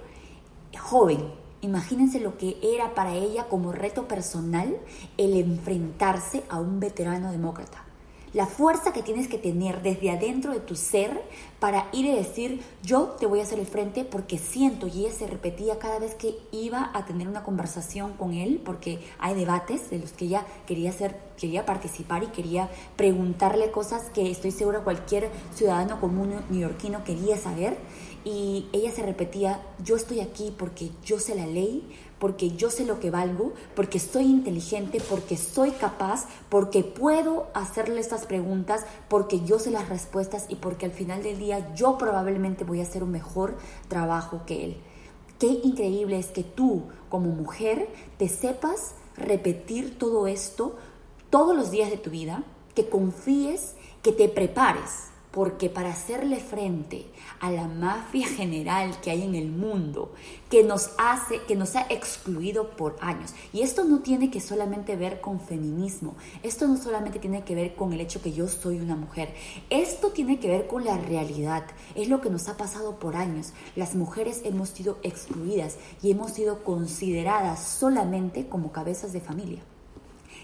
joven. 0.79 1.33
Imagínense 1.63 2.21
lo 2.21 2.39
que 2.39 2.57
era 2.63 2.95
para 2.95 3.15
ella 3.15 3.49
como 3.49 3.73
reto 3.73 4.09
personal 4.09 4.79
el 5.19 5.35
enfrentarse 5.37 6.43
a 6.49 6.59
un 6.59 6.81
veterano 6.81 7.33
demócrata 7.33 7.85
la 8.33 8.47
fuerza 8.47 8.93
que 8.93 9.03
tienes 9.03 9.27
que 9.27 9.39
tener 9.39 9.83
desde 9.83 10.11
adentro 10.11 10.53
de 10.53 10.61
tu 10.61 10.77
ser 10.77 11.21
para 11.59 11.89
ir 11.93 12.07
y 12.07 12.15
decir, 12.15 12.63
yo 12.83 13.17
te 13.19 13.27
voy 13.27 13.41
a 13.41 13.43
hacer 13.43 13.59
el 13.59 13.67
frente 13.67 14.05
porque 14.05 14.39
siento, 14.39 14.87
y 14.87 15.05
ella 15.05 15.13
se 15.13 15.27
repetía 15.27 15.79
cada 15.79 15.99
vez 15.99 16.15
que 16.15 16.39
iba 16.53 16.91
a 16.95 17.05
tener 17.05 17.29
una 17.29 17.43
conversación 17.43 18.13
con 18.13 18.33
él, 18.33 18.63
porque 18.65 19.01
hay 19.19 19.35
debates 19.35 19.91
de 19.91 19.99
los 19.99 20.13
que 20.13 20.27
ella 20.27 20.47
quería 20.67 20.93
quería 21.37 21.65
participar 21.65 22.23
y 22.23 22.27
quería 22.27 22.69
preguntarle 22.97 23.71
cosas 23.71 24.11
que 24.11 24.31
estoy 24.31 24.51
segura 24.51 24.81
cualquier 24.81 25.31
ciudadano 25.55 25.99
común 25.99 26.35
neoyorquino 26.51 27.03
quería 27.03 27.37
saber, 27.37 27.79
y 28.25 28.69
ella 28.73 28.91
se 28.91 29.03
repetía, 29.03 29.61
yo 29.83 29.97
estoy 29.97 30.21
aquí 30.21 30.55
porque 30.57 30.91
yo 31.05 31.19
sé 31.19 31.35
la 31.35 31.47
ley, 31.47 31.89
porque 32.19 32.51
yo 32.51 32.71
sé 32.71 32.85
lo 32.85 33.01
que 33.01 33.11
valgo, 33.11 33.55
porque 33.75 33.99
soy 33.99 34.25
inteligente, 34.25 35.01
porque 35.09 35.39
soy 35.39 35.71
capaz, 35.71 36.27
porque 36.51 36.85
puedo 36.85 37.49
hacerle 37.55 38.01
estas 38.01 38.27
preguntas, 38.27 38.85
porque 39.09 39.41
yo 39.41 39.59
sé 39.59 39.71
las 39.71 39.89
respuestas 39.89 40.45
y 40.49 40.57
porque 40.57 40.87
al 40.87 40.93
final 40.93 41.23
del 41.23 41.39
día 41.39 41.75
yo 41.75 41.97
probablemente 41.97 42.65
voy 42.65 42.81
a 42.81 42.85
hacer 42.85 43.03
un 43.03 43.11
mejor 43.11 43.57
trabajo 43.89 44.43
que 44.47 44.65
él. 44.65 44.77
Qué 45.39 45.47
increíble 45.65 46.19
es 46.19 46.27
que 46.27 46.45
tú 46.45 46.83
como 47.09 47.31
mujer 47.31 47.89
te 48.19 48.29
sepas 48.29 48.95
repetir 49.17 49.99
todo 49.99 50.27
esto 50.27 50.77
todos 51.31 51.57
los 51.57 51.71
días 51.71 51.91
de 51.91 51.97
tu 51.97 52.11
vida, 52.11 52.45
que 52.75 52.89
confíes, 52.89 53.77
que 54.03 54.13
te 54.13 54.29
prepares 54.29 55.11
porque 55.31 55.71
para 55.71 55.91
hacerle 55.91 56.41
frente 56.41 57.07
a 57.39 57.51
la 57.51 57.69
mafia 57.69 58.27
general 58.27 59.01
que 59.01 59.11
hay 59.11 59.23
en 59.23 59.35
el 59.35 59.51
mundo, 59.51 60.13
que 60.49 60.65
nos 60.65 60.91
hace, 60.99 61.43
que 61.47 61.55
nos 61.55 61.77
ha 61.77 61.83
excluido 61.89 62.71
por 62.71 62.97
años, 63.01 63.35
y 63.53 63.63
esto 63.63 63.85
no 63.85 64.01
tiene 64.01 64.31
que 64.31 64.41
solamente 64.41 64.97
ver 64.97 65.21
con 65.21 65.41
feminismo, 65.41 66.17
esto 66.43 66.67
no 66.67 66.77
solamente 66.77 67.19
tiene 67.19 67.45
que 67.45 67.55
ver 67.55 67.75
con 67.75 67.93
el 67.93 68.01
hecho 68.01 68.21
que 68.21 68.33
yo 68.33 68.49
soy 68.49 68.81
una 68.81 68.97
mujer, 68.97 69.33
esto 69.71 70.11
tiene 70.11 70.41
que 70.41 70.49
ver 70.49 70.67
con 70.67 70.85
la 70.85 70.97
realidad, 70.97 71.65
es 71.95 72.09
lo 72.09 72.21
que 72.21 72.31
nos 72.31 72.49
ha 72.49 72.57
pasado 72.57 72.99
por 72.99 73.17
años. 73.17 73.53
Las 73.77 73.95
mujeres 73.95 74.43
hemos 74.45 74.71
sido 74.71 74.99
excluidas 75.03 75.77
y 76.03 76.11
hemos 76.11 76.33
sido 76.33 76.65
consideradas 76.65 77.63
solamente 77.63 78.49
como 78.49 78.73
cabezas 78.73 79.13
de 79.13 79.21
familia. 79.21 79.63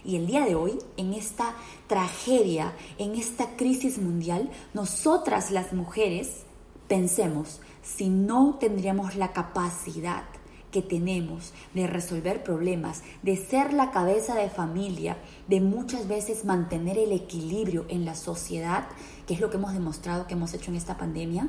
Y 0.05 0.16
el 0.16 0.26
día 0.26 0.45
de 0.45 0.55
hoy, 0.55 0.78
en 0.97 1.14
esta 1.14 1.55
tragedia, 1.87 2.73
en 2.99 3.14
esta 3.14 3.57
crisis 3.57 3.99
mundial, 3.99 4.50
nosotras 4.75 5.50
las 5.50 5.73
mujeres 5.73 6.45
pensemos 6.88 7.61
si 7.83 8.09
no 8.09 8.57
tendríamos 8.59 9.16
la 9.16 9.33
capacidad 9.33 10.25
que 10.71 10.83
tenemos 10.83 11.55
de 11.75 11.87
resolver 11.87 12.43
problemas, 12.43 13.02
de 13.23 13.37
ser 13.37 13.73
la 13.73 13.93
cabeza 13.93 14.35
de 14.35 14.50
familia, 14.50 15.16
de 15.49 15.61
muchas 15.61 16.07
veces 16.07 16.45
mantener 16.45 16.99
el 16.99 17.12
equilibrio 17.12 17.87
en 17.88 18.05
la 18.05 18.14
sociedad, 18.14 18.87
que 19.26 19.35
es 19.35 19.40
lo 19.40 19.49
que 19.49 19.57
hemos 19.57 19.73
demostrado 19.73 20.26
que 20.26 20.35
hemos 20.35 20.52
hecho 20.52 20.71
en 20.71 20.76
esta 20.76 20.99
pandemia, 20.99 21.49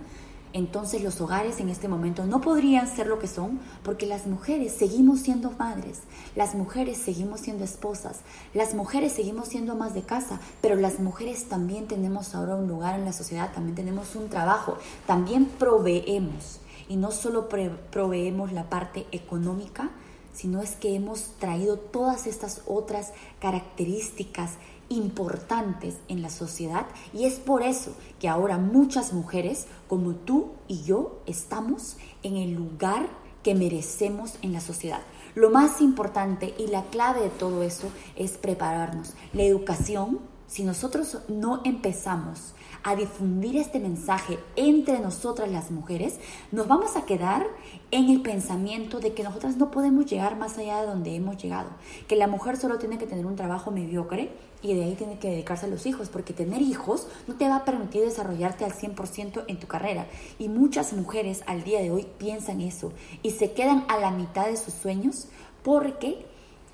entonces 0.58 1.04
los 1.04 1.22
hogares 1.22 1.60
en 1.60 1.70
este 1.70 1.88
momento 1.88 2.26
no 2.26 2.42
podrían 2.42 2.88
ser 2.88 3.06
lo 3.06 3.20
que 3.20 3.28
son 3.28 3.60
porque 3.84 4.08
las 4.08 4.26
mujeres 4.26 4.74
seguimos 4.74 5.20
siendo 5.20 5.52
madres, 5.52 6.00
las 6.36 6.56
mujeres 6.56 6.98
seguimos 6.98 7.42
siendo 7.42 7.64
esposas, 7.64 8.22
las 8.56 8.74
mujeres 8.74 9.14
seguimos 9.14 9.50
siendo 9.50 9.76
más 9.76 9.94
de 9.94 10.02
casa, 10.02 10.40
pero 10.60 10.76
las 10.76 11.00
mujeres 11.00 11.48
también 11.48 11.88
tenemos 11.88 12.34
ahora 12.34 12.56
un 12.56 12.68
lugar 12.68 12.98
en 12.98 13.06
la 13.06 13.14
sociedad, 13.14 13.54
también 13.54 13.76
tenemos 13.76 14.16
un 14.16 14.30
trabajo, 14.30 14.80
también 15.06 15.46
proveemos. 15.46 16.60
Y 16.90 16.96
no 16.96 17.12
solo 17.12 17.50
proveemos 17.50 18.52
la 18.52 18.68
parte 18.68 19.06
económica, 19.12 19.92
sino 20.34 20.64
es 20.64 20.72
que 20.72 20.96
hemos 20.96 21.34
traído 21.38 21.78
todas 21.78 22.26
estas 22.26 22.62
otras 22.66 23.12
características 23.40 24.52
importantes 24.90 25.96
en 26.08 26.22
la 26.22 26.30
sociedad 26.30 26.86
y 27.14 27.26
es 27.26 27.36
por 27.36 27.64
eso 27.64 27.94
que 28.20 28.30
ahora 28.30 28.58
muchas 28.58 29.14
mujeres 29.14 29.68
como 29.88 30.16
tú 30.16 30.52
y 30.68 30.84
yo 30.84 31.22
estamos 31.26 31.98
en 32.24 32.38
el 32.38 32.54
lugar 32.54 33.08
que 33.44 33.56
merecemos 33.56 34.34
en 34.42 34.54
la 34.54 34.62
sociedad. 34.62 35.02
Lo 35.36 35.50
más 35.50 35.82
importante 35.82 36.54
y 36.58 36.68
la 36.68 36.84
clave 36.86 37.22
de 37.22 37.30
todo 37.30 37.64
eso 37.64 37.90
es 38.16 38.32
prepararnos. 38.38 39.14
La 39.34 39.44
educación, 39.44 40.20
si 40.48 40.64
nosotros 40.64 41.20
no 41.28 41.62
empezamos 41.64 42.54
a 42.88 42.96
difundir 42.96 43.58
este 43.58 43.82
mensaje 43.82 44.40
entre 44.56 45.00
nosotras 45.00 45.52
las 45.52 45.72
mujeres, 45.72 46.22
nos 46.54 46.70
vamos 46.70 46.96
a 46.96 47.06
quedar 47.06 47.46
en 47.92 48.10
el 48.10 48.22
pensamiento 48.22 49.02
de 49.02 49.12
que 49.12 49.24
nosotras 49.24 49.58
no 49.58 49.72
podemos 49.72 50.06
llegar 50.06 50.38
más 50.38 50.58
allá 50.58 50.80
de 50.80 50.88
donde 50.88 51.14
hemos 51.14 51.36
llegado, 51.36 51.68
que 52.08 52.16
la 52.16 52.28
mujer 52.28 52.56
solo 52.56 52.78
tiene 52.80 52.98
que 52.98 53.06
tener 53.06 53.26
un 53.26 53.36
trabajo 53.36 53.72
mediocre 53.72 54.32
y 54.62 54.74
de 54.74 54.86
ahí 54.86 54.96
tiene 54.96 55.20
que 55.20 55.30
dedicarse 55.30 55.66
a 55.66 55.70
los 55.70 55.86
hijos, 55.86 56.08
porque 56.08 56.32
tener 56.32 56.62
hijos 56.62 57.10
no 57.28 57.36
te 57.36 57.50
va 57.50 57.58
a 57.58 57.66
permitir 57.66 58.04
desarrollarte 58.04 58.64
al 58.64 58.72
100% 58.72 59.44
en 59.48 59.60
tu 59.60 59.68
carrera. 59.68 60.08
Y 60.40 60.48
muchas 60.48 60.94
mujeres 60.94 61.44
al 61.46 61.66
día 61.66 61.82
de 61.82 61.92
hoy 61.92 62.08
piensan 62.18 62.62
eso 62.62 62.94
y 63.22 63.32
se 63.32 63.52
quedan 63.52 63.84
a 63.90 63.98
la 63.98 64.12
mitad 64.12 64.48
de 64.48 64.56
sus 64.56 64.74
sueños 64.74 65.28
porque 65.62 66.26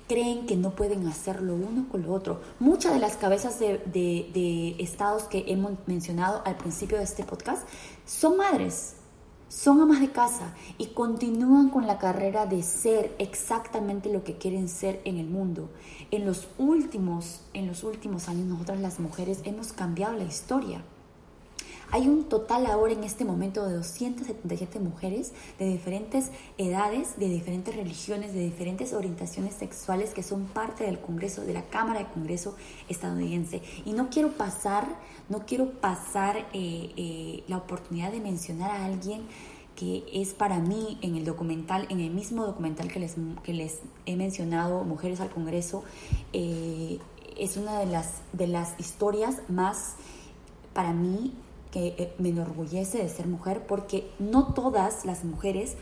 creen 0.08 0.46
que 0.46 0.56
no 0.56 0.70
pueden 0.70 1.06
hacer 1.06 1.42
lo 1.42 1.54
uno 1.54 1.86
con 1.90 2.02
lo 2.02 2.12
otro. 2.12 2.40
Muchas 2.60 2.92
de 2.92 3.00
las 3.00 3.16
cabezas 3.16 3.58
de, 3.58 4.76
estados 4.78 5.24
que 5.24 5.44
hemos 5.48 5.72
mencionado 5.86 6.42
al 6.44 6.56
principio 6.56 6.98
de 6.98 7.04
este 7.04 7.24
podcast 7.24 7.66
son 8.04 8.36
madres, 8.36 8.96
son 9.48 9.80
amas 9.80 10.00
de 10.00 10.10
casa 10.10 10.54
y 10.78 10.88
continúan 10.88 11.70
con 11.70 11.86
la 11.86 11.98
carrera 11.98 12.46
de 12.46 12.62
ser 12.62 13.14
exactamente 13.18 14.12
lo 14.12 14.24
que 14.24 14.36
quieren 14.36 14.68
ser 14.68 15.00
en 15.04 15.18
el 15.18 15.26
mundo. 15.26 15.70
En 16.10 16.26
los 16.26 16.48
últimos, 16.58 17.40
en 17.54 17.66
los 17.66 17.84
últimos 17.84 18.28
años 18.28 18.46
nosotras 18.46 18.80
las 18.80 19.00
mujeres 19.00 19.40
hemos 19.44 19.72
cambiado 19.72 20.16
la 20.16 20.24
historia. 20.24 20.82
Hay 21.94 22.08
un 22.08 22.24
total 22.24 22.66
ahora 22.66 22.92
en 22.92 23.04
este 23.04 23.24
momento 23.24 23.64
de 23.64 23.76
277 23.76 24.80
mujeres 24.80 25.32
de 25.60 25.68
diferentes 25.68 26.32
edades, 26.58 27.16
de 27.20 27.28
diferentes 27.28 27.76
religiones, 27.76 28.34
de 28.34 28.40
diferentes 28.40 28.92
orientaciones 28.92 29.54
sexuales 29.54 30.12
que 30.12 30.24
son 30.24 30.46
parte 30.46 30.82
del 30.82 30.98
Congreso, 30.98 31.42
de 31.42 31.52
la 31.52 31.62
Cámara 31.62 32.00
de 32.00 32.06
Congreso 32.06 32.56
estadounidense. 32.88 33.62
Y 33.84 33.92
no 33.92 34.10
quiero 34.10 34.32
pasar, 34.32 34.88
no 35.28 35.46
quiero 35.46 35.70
pasar 35.70 36.36
eh, 36.52 36.90
eh, 36.96 37.44
la 37.46 37.58
oportunidad 37.58 38.10
de 38.10 38.18
mencionar 38.18 38.72
a 38.72 38.86
alguien 38.86 39.28
que 39.76 40.02
es 40.12 40.34
para 40.34 40.58
mí 40.58 40.98
en 41.00 41.14
el 41.14 41.24
documental, 41.24 41.86
en 41.90 42.00
el 42.00 42.10
mismo 42.10 42.44
documental 42.44 42.88
que 42.90 42.98
les, 42.98 43.14
que 43.44 43.52
les 43.52 43.78
he 44.04 44.16
mencionado, 44.16 44.82
Mujeres 44.82 45.20
al 45.20 45.30
Congreso, 45.30 45.84
eh, 46.32 46.98
es 47.38 47.56
una 47.56 47.78
de 47.78 47.86
las, 47.86 48.14
de 48.32 48.48
las 48.48 48.80
historias 48.80 49.42
más, 49.48 49.94
para 50.72 50.92
mí, 50.92 51.32
que 51.74 51.88
eh, 51.98 52.14
me 52.18 52.28
enorgullece 52.28 52.98
de 52.98 53.08
ser 53.08 53.26
mujer 53.26 53.66
porque 53.66 54.08
no 54.20 54.54
todas 54.54 55.04
las 55.04 55.24
mujeres 55.24 55.74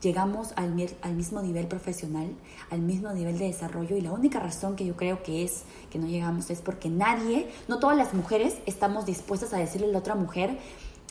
llegamos 0.00 0.52
al, 0.54 0.72
mismo 0.72 1.42
nivel 1.42 1.66
profesional, 1.66 2.28
al 2.70 2.80
mismo 2.82 3.12
nivel 3.12 3.36
de 3.36 3.46
desarrollo 3.46 3.96
y 3.96 4.00
la 4.00 4.12
única 4.12 4.38
razón 4.38 4.76
que 4.76 4.86
yo 4.86 4.94
creo 4.94 5.24
que 5.24 5.42
es 5.42 5.64
que 5.90 5.98
no 5.98 6.06
llegamos 6.06 6.50
es 6.50 6.60
porque 6.60 6.88
nadie, 6.88 7.50
no 7.66 7.80
todas 7.80 7.96
las 7.96 8.14
mujeres 8.14 8.58
estamos 8.64 9.06
dispuestas 9.06 9.52
a 9.52 9.58
decirle 9.58 9.88
a 9.88 9.90
la 9.90 9.98
otra 9.98 10.14
mujer, 10.14 10.56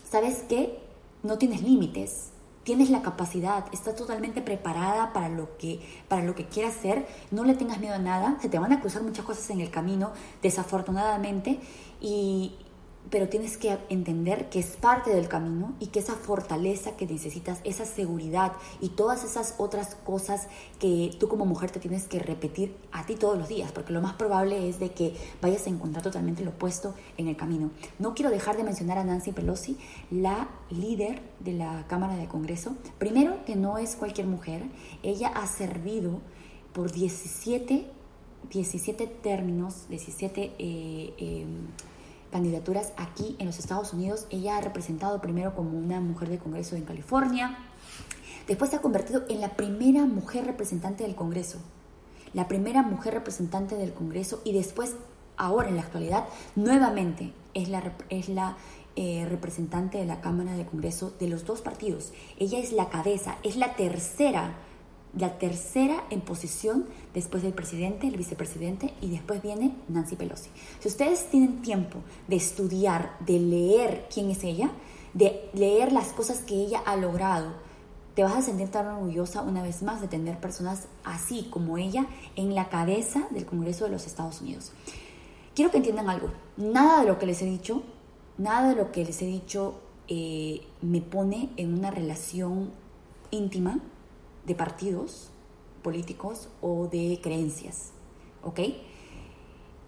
¿sabes 0.09 0.45
qué? 0.47 0.79
No 1.21 1.37
tienes 1.37 1.61
límites, 1.61 2.29
tienes 2.63 2.89
la 2.89 3.01
capacidad, 3.01 3.65
estás 3.73 3.97
totalmente 3.97 4.41
preparada 4.41 5.11
para 5.11 5.27
lo 5.27 5.57
que 5.57 5.81
para 6.07 6.23
lo 6.23 6.33
que 6.33 6.45
quieras 6.45 6.77
hacer, 6.77 7.05
no 7.29 7.43
le 7.43 7.55
tengas 7.55 7.81
miedo 7.81 7.95
a 7.95 7.99
nada, 7.99 8.37
se 8.41 8.47
te 8.47 8.57
van 8.57 8.71
a 8.71 8.79
cruzar 8.79 9.03
muchas 9.03 9.25
cosas 9.25 9.49
en 9.49 9.59
el 9.59 9.69
camino, 9.69 10.13
desafortunadamente 10.41 11.59
y, 11.99 12.55
pero 13.09 13.27
tienes 13.27 13.57
que 13.57 13.77
entender 13.89 14.49
que 14.49 14.59
es 14.59 14.75
parte 14.75 15.11
del 15.11 15.27
camino 15.27 15.73
y 15.79 15.87
que 15.87 15.99
esa 15.99 16.13
fortaleza 16.13 16.95
que 16.95 17.07
necesitas, 17.07 17.59
esa 17.63 17.85
seguridad 17.85 18.53
y 18.81 18.89
todas 18.89 19.23
esas 19.23 19.55
otras 19.57 19.95
cosas 19.95 20.47
que 20.79 21.11
tú 21.19 21.27
como 21.27 21.45
mujer 21.45 21.71
te 21.71 21.79
tienes 21.79 22.07
que 22.07 22.19
repetir 22.19 22.75
a 22.91 23.05
ti 23.05 23.15
todos 23.15 23.37
los 23.37 23.47
días, 23.47 23.71
porque 23.71 23.93
lo 23.93 24.01
más 24.01 24.13
probable 24.13 24.69
es 24.69 24.79
de 24.79 24.91
que 24.91 25.15
vayas 25.41 25.65
a 25.65 25.69
encontrar 25.69 26.03
totalmente 26.03 26.43
lo 26.43 26.51
opuesto 26.51 26.93
en 27.17 27.27
el 27.27 27.35
camino. 27.35 27.71
No 27.97 28.13
quiero 28.13 28.29
dejar 28.29 28.57
de 28.57 28.63
mencionar 28.63 28.97
a 28.97 29.03
Nancy 29.03 29.31
Pelosi, 29.31 29.77
la 30.11 30.49
líder 30.69 31.21
de 31.39 31.53
la 31.53 31.85
Cámara 31.87 32.15
de 32.15 32.27
Congreso. 32.27 32.75
Primero, 32.99 33.43
que 33.45 33.55
no 33.55 33.77
es 33.77 33.95
cualquier 33.95 34.27
mujer, 34.27 34.63
ella 35.01 35.29
ha 35.29 35.47
servido 35.47 36.21
por 36.73 36.91
17, 36.91 37.87
17 38.51 39.07
términos, 39.07 39.87
17... 39.89 40.53
Eh, 40.59 41.13
em, 41.17 41.67
candidaturas 42.31 42.93
aquí 42.97 43.35
en 43.39 43.47
los 43.47 43.59
Estados 43.59 43.93
Unidos. 43.93 44.25
Ella 44.29 44.57
ha 44.57 44.61
representado 44.61 45.21
primero 45.21 45.55
como 45.55 45.77
una 45.77 45.99
mujer 45.99 46.29
de 46.29 46.37
Congreso 46.37 46.75
en 46.75 46.83
California. 46.83 47.57
Después 48.47 48.71
se 48.71 48.77
ha 48.77 48.81
convertido 48.81 49.23
en 49.29 49.41
la 49.41 49.49
primera 49.49 50.05
mujer 50.05 50.45
representante 50.45 51.03
del 51.03 51.15
Congreso. 51.15 51.59
La 52.33 52.47
primera 52.47 52.81
mujer 52.83 53.13
representante 53.13 53.75
del 53.75 53.93
Congreso 53.93 54.41
y 54.43 54.53
después, 54.53 54.95
ahora 55.37 55.69
en 55.69 55.75
la 55.75 55.81
actualidad, 55.81 56.25
nuevamente 56.55 57.33
es 57.53 57.69
la, 57.69 57.93
es 58.09 58.29
la 58.29 58.57
eh, 58.95 59.25
representante 59.29 59.97
de 59.97 60.05
la 60.05 60.21
Cámara 60.21 60.55
de 60.55 60.65
Congreso 60.65 61.13
de 61.19 61.27
los 61.27 61.45
dos 61.45 61.61
partidos. 61.61 62.11
Ella 62.37 62.59
es 62.59 62.71
la 62.71 62.89
cabeza, 62.89 63.37
es 63.43 63.55
la 63.55 63.75
tercera 63.75 64.57
la 65.17 65.37
tercera 65.37 66.03
en 66.09 66.21
posición 66.21 66.85
después 67.13 67.43
del 67.43 67.53
presidente, 67.53 68.07
el 68.07 68.17
vicepresidente 68.17 68.93
y 69.01 69.09
después 69.09 69.41
viene 69.41 69.75
Nancy 69.87 70.15
Pelosi. 70.15 70.49
Si 70.79 70.87
ustedes 70.87 71.29
tienen 71.29 71.61
tiempo 71.61 71.99
de 72.27 72.35
estudiar, 72.35 73.17
de 73.25 73.39
leer 73.39 74.07
quién 74.13 74.29
es 74.29 74.43
ella, 74.43 74.71
de 75.13 75.49
leer 75.53 75.91
las 75.91 76.09
cosas 76.09 76.39
que 76.39 76.55
ella 76.55 76.81
ha 76.85 76.95
logrado, 76.95 77.53
te 78.15 78.23
vas 78.23 78.35
a 78.35 78.41
sentir 78.41 78.69
tan 78.69 78.85
orgullosa 78.87 79.41
una 79.41 79.63
vez 79.63 79.81
más 79.81 80.01
de 80.01 80.07
tener 80.07 80.39
personas 80.39 80.87
así 81.03 81.47
como 81.49 81.77
ella 81.77 82.05
en 82.35 82.53
la 82.53 82.69
cabeza 82.69 83.27
del 83.31 83.45
Congreso 83.45 83.85
de 83.85 83.91
los 83.91 84.05
Estados 84.05 84.41
Unidos. 84.41 84.71
Quiero 85.55 85.71
que 85.71 85.77
entiendan 85.77 86.09
algo, 86.09 86.29
nada 86.57 87.01
de 87.01 87.07
lo 87.07 87.17
que 87.17 87.25
les 87.25 87.41
he 87.41 87.45
dicho, 87.45 87.81
nada 88.37 88.69
de 88.69 88.75
lo 88.75 88.91
que 88.91 89.05
les 89.05 89.21
he 89.21 89.25
dicho 89.25 89.79
eh, 90.07 90.61
me 90.81 91.01
pone 91.01 91.49
en 91.57 91.73
una 91.73 91.91
relación 91.91 92.71
íntima 93.31 93.79
de 94.49 94.55
partidos 94.55 95.29
políticos 95.83 96.49
o 96.59 96.87
de 96.87 97.19
creencias, 97.21 97.91
¿ok? 98.43 98.59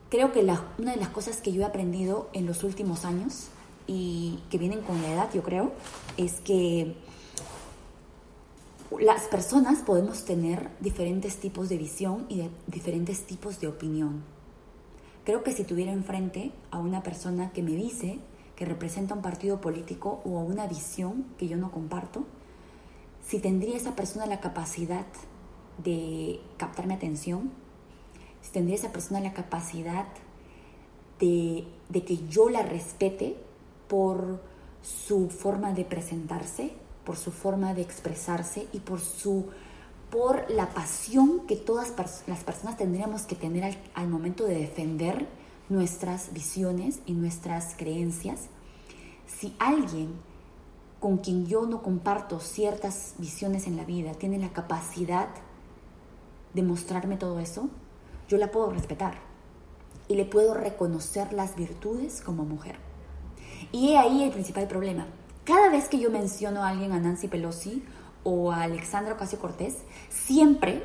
Creo 0.10 0.32
que 0.32 0.42
una 0.78 0.92
de 0.92 0.98
las 0.98 1.10
cosas 1.10 1.42
que 1.42 1.52
yo 1.52 1.64
he 1.64 1.66
aprendido 1.66 2.30
en 2.34 2.46
los 2.46 2.64
últimos 2.64 3.04
años 3.04 3.48
y 3.88 4.40
que 4.52 4.60
vienen 4.60 4.82
con 4.82 5.02
la 5.02 5.12
edad, 5.12 5.30
yo 5.34 5.42
creo, 5.42 5.72
es 6.16 6.42
que 6.42 6.96
las 9.00 9.24
personas 9.24 9.80
podemos 9.80 10.26
tener 10.26 10.70
diferentes 10.80 11.38
tipos 11.38 11.68
de 11.68 11.78
visión 11.78 12.28
y 12.30 12.38
de 12.38 12.50
diferentes 12.68 13.26
tipos 13.26 13.60
de 13.60 13.68
opinión. 13.68 14.22
Creo 15.26 15.44
que 15.44 15.54
si 15.54 15.64
tuviera 15.64 15.92
enfrente 15.92 16.52
a 16.70 16.78
una 16.78 17.02
persona 17.02 17.52
que 17.52 17.64
me 17.64 17.72
dice 17.72 18.20
que 18.56 18.66
representa 18.66 19.16
un 19.16 19.24
partido 19.24 19.60
político 19.60 20.22
o 20.24 20.30
una 20.42 20.68
visión 20.68 21.26
que 21.40 21.48
yo 21.48 21.58
no 21.58 21.72
comparto, 21.72 22.26
si 23.32 23.40
tendría 23.40 23.78
esa 23.78 23.96
persona 23.96 24.26
la 24.26 24.42
capacidad 24.42 25.06
de 25.82 26.42
captar 26.58 26.86
mi 26.86 26.96
atención, 26.96 27.50
si 28.42 28.52
tendría 28.52 28.76
esa 28.76 28.92
persona 28.92 29.22
la 29.22 29.32
capacidad 29.32 30.06
de, 31.18 31.66
que 31.94 32.28
yo 32.28 32.50
la 32.50 32.62
respete 32.62 33.38
por 33.88 34.42
su 34.82 35.30
forma 35.30 35.72
de 35.72 35.86
presentarse, 35.86 36.74
por 37.06 37.16
su 37.16 37.32
forma 37.32 37.74
de 37.74 37.84
expresarse 37.84 38.68
y 38.74 38.80
por 38.80 39.00
su 39.00 39.46
por 40.10 40.52
la 40.52 40.74
pasión 40.74 41.48
que 41.48 41.56
todas 41.56 41.94
las 42.28 42.44
personas 42.44 42.76
tendríamos 42.76 43.22
que 43.22 43.36
tener 43.36 43.78
al 43.94 44.10
momento 44.10 44.44
de 44.44 44.56
defender 44.56 45.26
nuestras 45.70 46.34
visiones 46.34 47.00
y 47.06 47.14
nuestras 47.14 47.76
creencias. 47.78 48.48
Si 49.26 49.56
alguien 49.58 50.10
con 51.02 51.18
quien 51.18 51.48
yo 51.48 51.66
no 51.66 51.82
comparto 51.82 52.40
ciertas 52.40 53.16
visiones 53.18 53.66
en 53.66 53.76
la 53.76 53.84
vida 53.84 54.14
tiene 54.14 54.38
la 54.38 54.54
capacidad 54.54 55.30
de 56.54 56.62
mostrarme 56.62 57.18
todo 57.18 57.40
eso, 57.40 57.70
yo 58.30 58.38
la 58.38 58.52
puedo 58.52 58.70
respetar 58.70 59.16
y 60.08 60.16
le 60.16 60.26
puedo 60.26 60.54
reconocer 60.54 61.34
las 61.34 61.56
virtudes 61.56 62.22
como 62.22 62.46
mujer. 62.46 62.76
Y 63.72 63.96
ahí 63.96 64.24
el 64.24 64.32
principal 64.32 64.68
problema. 64.68 65.08
Cada 65.44 65.70
vez 65.70 65.90
que 65.90 66.00
yo 66.00 66.12
menciono 66.12 66.64
a 66.64 66.70
alguien, 66.70 66.92
a 66.92 67.00
Nancy 67.00 67.28
Pelosi 67.28 67.84
o 68.24 68.52
a 68.52 68.62
Alexandra 68.62 69.14
Ocasio 69.14 69.40
Cortés, 69.40 69.80
siempre, 70.10 70.84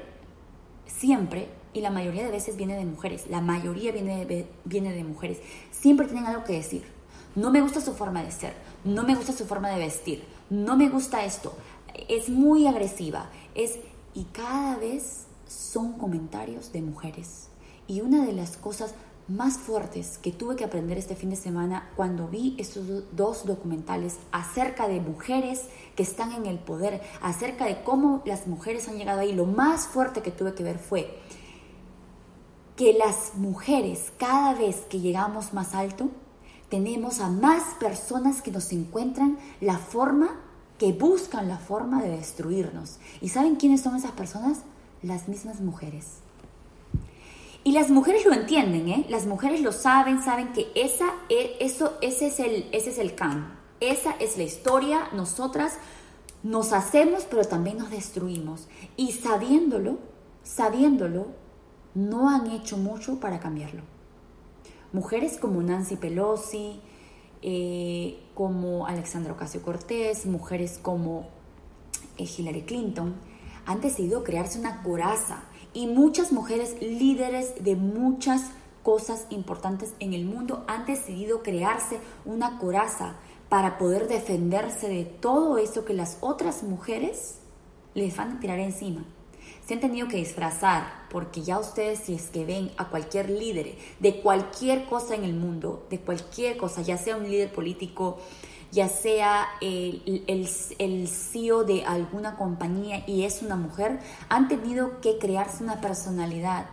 siempre, 0.86 1.50
y 1.74 1.82
la 1.82 1.90
mayoría 1.90 2.24
de 2.24 2.30
veces 2.30 2.56
viene 2.56 2.74
de 2.74 2.86
mujeres, 2.86 3.28
la 3.28 3.42
mayoría 3.42 3.92
viene 3.92 4.24
de, 4.24 4.48
viene 4.64 4.94
de 4.94 5.04
mujeres, 5.04 5.40
siempre 5.70 6.06
tienen 6.06 6.24
algo 6.24 6.44
que 6.44 6.54
decir. 6.54 6.95
No 7.36 7.50
me 7.50 7.60
gusta 7.60 7.80
su 7.80 7.92
forma 7.92 8.22
de 8.22 8.32
ser, 8.32 8.54
no 8.84 9.04
me 9.04 9.14
gusta 9.14 9.32
su 9.32 9.44
forma 9.44 9.68
de 9.70 9.78
vestir, 9.78 10.24
no 10.50 10.76
me 10.76 10.88
gusta 10.88 11.24
esto, 11.24 11.54
es 12.08 12.28
muy 12.28 12.66
agresiva, 12.66 13.30
es... 13.54 13.78
Y 14.14 14.24
cada 14.32 14.76
vez 14.78 15.26
son 15.46 15.92
comentarios 15.92 16.72
de 16.72 16.80
mujeres. 16.80 17.48
Y 17.86 18.00
una 18.00 18.24
de 18.24 18.32
las 18.32 18.56
cosas 18.56 18.94
más 19.28 19.58
fuertes 19.58 20.16
que 20.16 20.32
tuve 20.32 20.56
que 20.56 20.64
aprender 20.64 20.96
este 20.96 21.16
fin 21.16 21.28
de 21.28 21.36
semana 21.36 21.90
cuando 21.96 22.26
vi 22.26 22.54
estos 22.58 22.86
dos 23.12 23.44
documentales 23.44 24.16
acerca 24.32 24.88
de 24.88 25.00
mujeres 25.00 25.66
que 25.96 26.02
están 26.02 26.32
en 26.32 26.46
el 26.46 26.58
poder, 26.58 27.02
acerca 27.20 27.66
de 27.66 27.82
cómo 27.82 28.22
las 28.24 28.46
mujeres 28.46 28.88
han 28.88 28.96
llegado 28.96 29.20
ahí. 29.20 29.34
Lo 29.34 29.44
más 29.44 29.86
fuerte 29.86 30.22
que 30.22 30.30
tuve 30.30 30.54
que 30.54 30.64
ver 30.64 30.78
fue 30.78 31.18
que 32.76 32.94
las 32.94 33.34
mujeres, 33.34 34.12
cada 34.16 34.54
vez 34.54 34.76
que 34.88 35.00
llegamos 35.00 35.52
más 35.52 35.74
alto, 35.74 36.08
tenemos 36.68 37.20
a 37.20 37.28
más 37.28 37.74
personas 37.74 38.42
que 38.42 38.50
nos 38.50 38.72
encuentran 38.72 39.38
la 39.60 39.78
forma, 39.78 40.40
que 40.78 40.92
buscan 40.92 41.48
la 41.48 41.58
forma 41.58 42.02
de 42.02 42.10
destruirnos. 42.10 42.98
¿Y 43.20 43.28
saben 43.28 43.56
quiénes 43.56 43.82
son 43.82 43.96
esas 43.96 44.12
personas? 44.12 44.58
Las 45.02 45.28
mismas 45.28 45.60
mujeres. 45.60 46.18
Y 47.64 47.72
las 47.72 47.90
mujeres 47.90 48.24
lo 48.24 48.32
entienden, 48.32 48.88
¿eh? 48.88 49.06
Las 49.08 49.26
mujeres 49.26 49.60
lo 49.60 49.72
saben, 49.72 50.22
saben 50.22 50.52
que 50.52 50.70
esa, 50.74 51.06
e, 51.28 51.56
eso, 51.60 51.94
ese, 52.00 52.28
es 52.28 52.40
el, 52.40 52.68
ese 52.72 52.90
es 52.90 52.98
el 52.98 53.14
can. 53.14 53.58
Esa 53.80 54.12
es 54.20 54.36
la 54.36 54.44
historia. 54.44 55.08
Nosotras 55.12 55.74
nos 56.42 56.72
hacemos, 56.72 57.24
pero 57.28 57.44
también 57.44 57.78
nos 57.78 57.90
destruimos. 57.90 58.68
Y 58.96 59.12
sabiéndolo, 59.12 59.98
sabiéndolo, 60.44 61.26
no 61.94 62.30
han 62.30 62.50
hecho 62.50 62.76
mucho 62.76 63.18
para 63.18 63.40
cambiarlo. 63.40 63.82
Mujeres 64.92 65.38
como 65.38 65.62
Nancy 65.62 65.96
Pelosi, 65.96 66.80
eh, 67.42 68.18
como 68.34 68.86
Alexandra 68.86 69.32
Ocasio 69.32 69.62
Cortés, 69.62 70.26
mujeres 70.26 70.78
como 70.80 71.28
eh, 72.18 72.24
Hillary 72.24 72.62
Clinton, 72.62 73.14
han 73.66 73.80
decidido 73.80 74.24
crearse 74.24 74.58
una 74.58 74.82
coraza 74.82 75.44
y 75.74 75.86
muchas 75.86 76.32
mujeres 76.32 76.76
líderes 76.80 77.62
de 77.62 77.76
muchas 77.76 78.50
cosas 78.82 79.26
importantes 79.30 79.94
en 79.98 80.12
el 80.12 80.24
mundo 80.24 80.64
han 80.68 80.86
decidido 80.86 81.42
crearse 81.42 81.98
una 82.24 82.58
coraza 82.58 83.16
para 83.48 83.78
poder 83.78 84.08
defenderse 84.08 84.88
de 84.88 85.04
todo 85.04 85.58
eso 85.58 85.84
que 85.84 85.94
las 85.94 86.18
otras 86.20 86.62
mujeres 86.62 87.40
les 87.94 88.16
van 88.16 88.32
a 88.32 88.40
tirar 88.40 88.58
encima. 88.58 89.04
Se 89.66 89.74
han 89.74 89.80
tenido 89.80 90.06
que 90.06 90.18
disfrazar 90.18 90.86
porque 91.10 91.42
ya 91.42 91.58
ustedes 91.58 91.98
si 91.98 92.14
es 92.14 92.28
que 92.28 92.44
ven 92.44 92.70
a 92.76 92.88
cualquier 92.88 93.28
líder 93.30 93.74
de 93.98 94.20
cualquier 94.20 94.84
cosa 94.84 95.16
en 95.16 95.24
el 95.24 95.34
mundo, 95.34 95.84
de 95.90 95.98
cualquier 95.98 96.56
cosa, 96.56 96.82
ya 96.82 96.96
sea 96.96 97.16
un 97.16 97.28
líder 97.28 97.52
político, 97.52 98.18
ya 98.70 98.88
sea 98.88 99.48
el, 99.60 100.22
el, 100.28 101.08
CEO 101.08 101.64
de 101.64 101.84
alguna 101.84 102.36
compañía 102.36 103.02
y 103.08 103.24
es 103.24 103.42
una 103.42 103.56
mujer, 103.56 103.98
han 104.28 104.46
tenido 104.46 105.00
que 105.00 105.18
crearse 105.18 105.64
una 105.64 105.80
personalidad, 105.80 106.66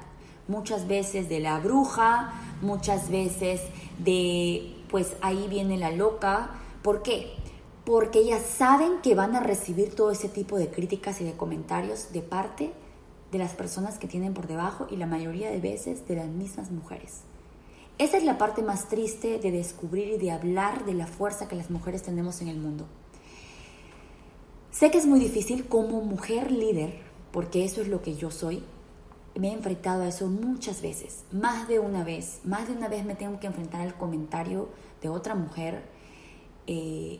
muchas 0.47 0.87
veces 0.87 1.29
de 1.29 1.39
la 1.39 1.57
bruja, 1.57 2.31
muchas 2.61 3.09
veces 3.09 3.61
de, 3.97 4.75
pues 4.91 5.15
ahí 5.21 5.47
viene 5.49 5.77
la 5.77 5.91
loca. 5.91 6.51
¿Por 6.83 7.01
qué? 7.01 7.33
Porque 7.85 8.19
ellas 8.19 8.43
saben 8.43 9.01
que 9.01 9.15
van 9.15 9.35
a 9.35 9.39
recibir 9.39 9.95
todo 9.95 10.11
ese 10.11 10.29
tipo 10.29 10.59
de 10.59 10.69
críticas 10.69 11.21
y 11.21 11.23
de 11.23 11.33
comentarios 11.33 12.13
de 12.13 12.21
parte 12.21 12.82
de 13.33 13.39
las 13.39 13.53
personas 13.53 13.97
que 13.97 14.07
tienen 14.07 14.33
por 14.33 14.47
debajo 14.47 14.87
y 14.89 14.95
la 14.95 15.07
mayoría 15.07 15.49
de 15.49 15.59
veces 15.59 16.07
de 16.07 16.15
las 16.15 16.27
mismas 16.27 16.71
mujeres. 16.71 17.21
Esa 17.97 18.17
es 18.17 18.23
la 18.23 18.37
parte 18.37 18.61
más 18.61 18.87
triste 18.87 19.39
de 19.39 19.51
descubrir 19.51 20.13
y 20.13 20.17
de 20.17 20.31
hablar 20.31 20.85
de 20.85 20.93
la 20.93 21.07
fuerza 21.07 21.47
que 21.47 21.55
las 21.55 21.69
mujeres 21.69 22.03
tenemos 22.03 22.41
en 22.41 22.47
el 22.47 22.57
mundo. 22.57 22.85
Sé 24.71 24.91
que 24.91 24.97
es 24.99 25.05
muy 25.05 25.19
difícil 25.19 25.65
como 25.65 26.01
mujer 26.01 26.51
líder, 26.51 26.93
porque 27.31 27.65
eso 27.65 27.81
es 27.81 27.87
lo 27.87 28.01
que 28.01 28.15
yo 28.15 28.31
soy. 28.31 28.63
Me 29.35 29.49
he 29.49 29.53
enfrentado 29.53 30.03
a 30.03 30.07
eso 30.07 30.27
muchas 30.27 30.81
veces, 30.81 31.23
más 31.31 31.67
de 31.67 31.79
una 31.79 32.03
vez. 32.03 32.39
Más 32.43 32.67
de 32.67 32.73
una 32.73 32.87
vez 32.87 33.03
me 33.03 33.15
tengo 33.15 33.39
que 33.39 33.47
enfrentar 33.47 33.81
al 33.81 33.95
comentario 33.95 34.69
de 35.01 35.09
otra 35.09 35.35
mujer 35.35 35.83
eh, 36.67 37.19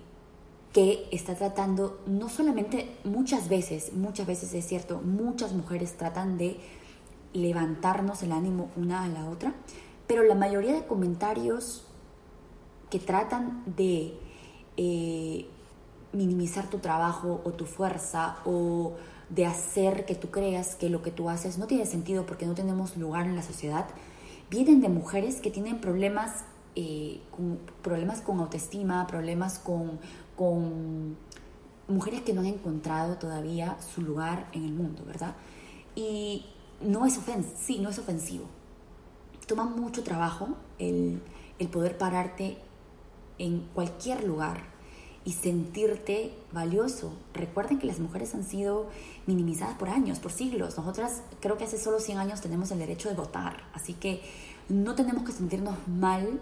que 0.74 1.08
está 1.12 1.36
tratando, 1.36 2.02
no 2.08 2.30
solamente 2.30 2.98
muchas 3.04 3.48
veces, 3.48 3.94
muchas 3.94 4.26
veces 4.26 4.54
es 4.56 4.68
cierto, 4.68 5.02
muchas 5.02 5.54
mujeres 5.54 5.96
tratan 5.98 6.38
de 6.40 6.60
levantarnos 7.32 8.24
el 8.24 8.32
ánimo 8.32 8.72
una 8.76 9.04
a 9.04 9.08
la 9.08 9.30
otra, 9.30 9.54
pero 10.08 10.24
la 10.24 10.36
mayoría 10.36 10.74
de 10.74 10.86
comentarios 10.86 11.86
que 12.90 13.00
tratan 13.00 13.64
de 13.66 14.16
eh, 14.78 15.46
minimizar 16.12 16.70
tu 16.70 16.80
trabajo 16.80 17.42
o 17.44 17.52
tu 17.52 17.66
fuerza 17.66 18.38
o 18.46 18.94
de 19.30 19.46
hacer 19.46 20.06
que 20.06 20.16
tú 20.16 20.32
creas 20.32 20.76
que 20.76 20.90
lo 20.90 21.02
que 21.02 21.12
tú 21.12 21.30
haces 21.30 21.58
no 21.60 21.68
tiene 21.68 21.86
sentido 21.86 22.26
porque 22.26 22.46
no 22.46 22.56
tenemos 22.56 22.98
lugar 22.98 23.28
en 23.28 23.36
la 23.36 23.44
sociedad, 23.44 23.88
vienen 24.50 24.82
de 24.82 24.90
mujeres 24.90 25.40
que 25.40 25.52
tienen 25.52 25.82
problemas, 25.82 26.46
eh, 26.76 27.20
problemas 27.82 28.22
con 28.22 28.40
autoestima, 28.40 29.06
problemas 29.08 29.60
con, 29.60 30.00
mujeres 31.88 32.22
que 32.22 32.34
no 32.34 32.42
han 32.42 32.48
encontrado 32.48 33.18
todavía 33.18 33.78
su 33.82 34.02
lugar 34.02 34.50
en 34.54 34.66
el 34.66 34.74
mundo, 34.74 35.04
¿verdad? 35.06 35.36
Y 35.96 36.46
no 36.82 37.06
es 37.06 37.18
ofensivo, 37.18 37.58
sí, 37.60 37.80
no 37.80 37.90
es 37.90 38.00
ofensivo, 38.00 38.46
toma 39.46 39.66
mucho 39.66 40.04
trabajo 40.04 40.50
el, 40.80 41.22
poder 41.72 41.98
pararte 41.98 42.58
en 43.38 43.62
cualquier 43.74 44.26
lugar 44.26 44.66
y 45.24 45.32
sentirte 45.32 46.34
valioso. 46.52 47.14
Recuerden 47.34 47.80
que 47.80 47.88
las 47.88 48.00
mujeres 48.00 48.36
han 48.36 48.44
sido 48.44 48.88
minimizadas 49.28 49.78
por 49.78 49.88
años, 49.88 50.20
por 50.20 50.34
siglos. 50.34 50.78
Nosotras 50.78 51.22
creo 51.40 51.58
que 51.58 51.64
hace 51.64 51.80
solo 51.80 52.02
100 52.02 52.18
años 52.18 52.42
tenemos 52.42 52.70
el 52.72 52.80
derecho 52.80 53.08
de 53.08 53.16
votar, 53.16 53.64
así 53.74 53.94
que 53.94 54.22
no 54.68 54.96
tenemos 54.96 55.24
que 55.24 55.32
sentirnos 55.32 55.76
mal 55.88 56.42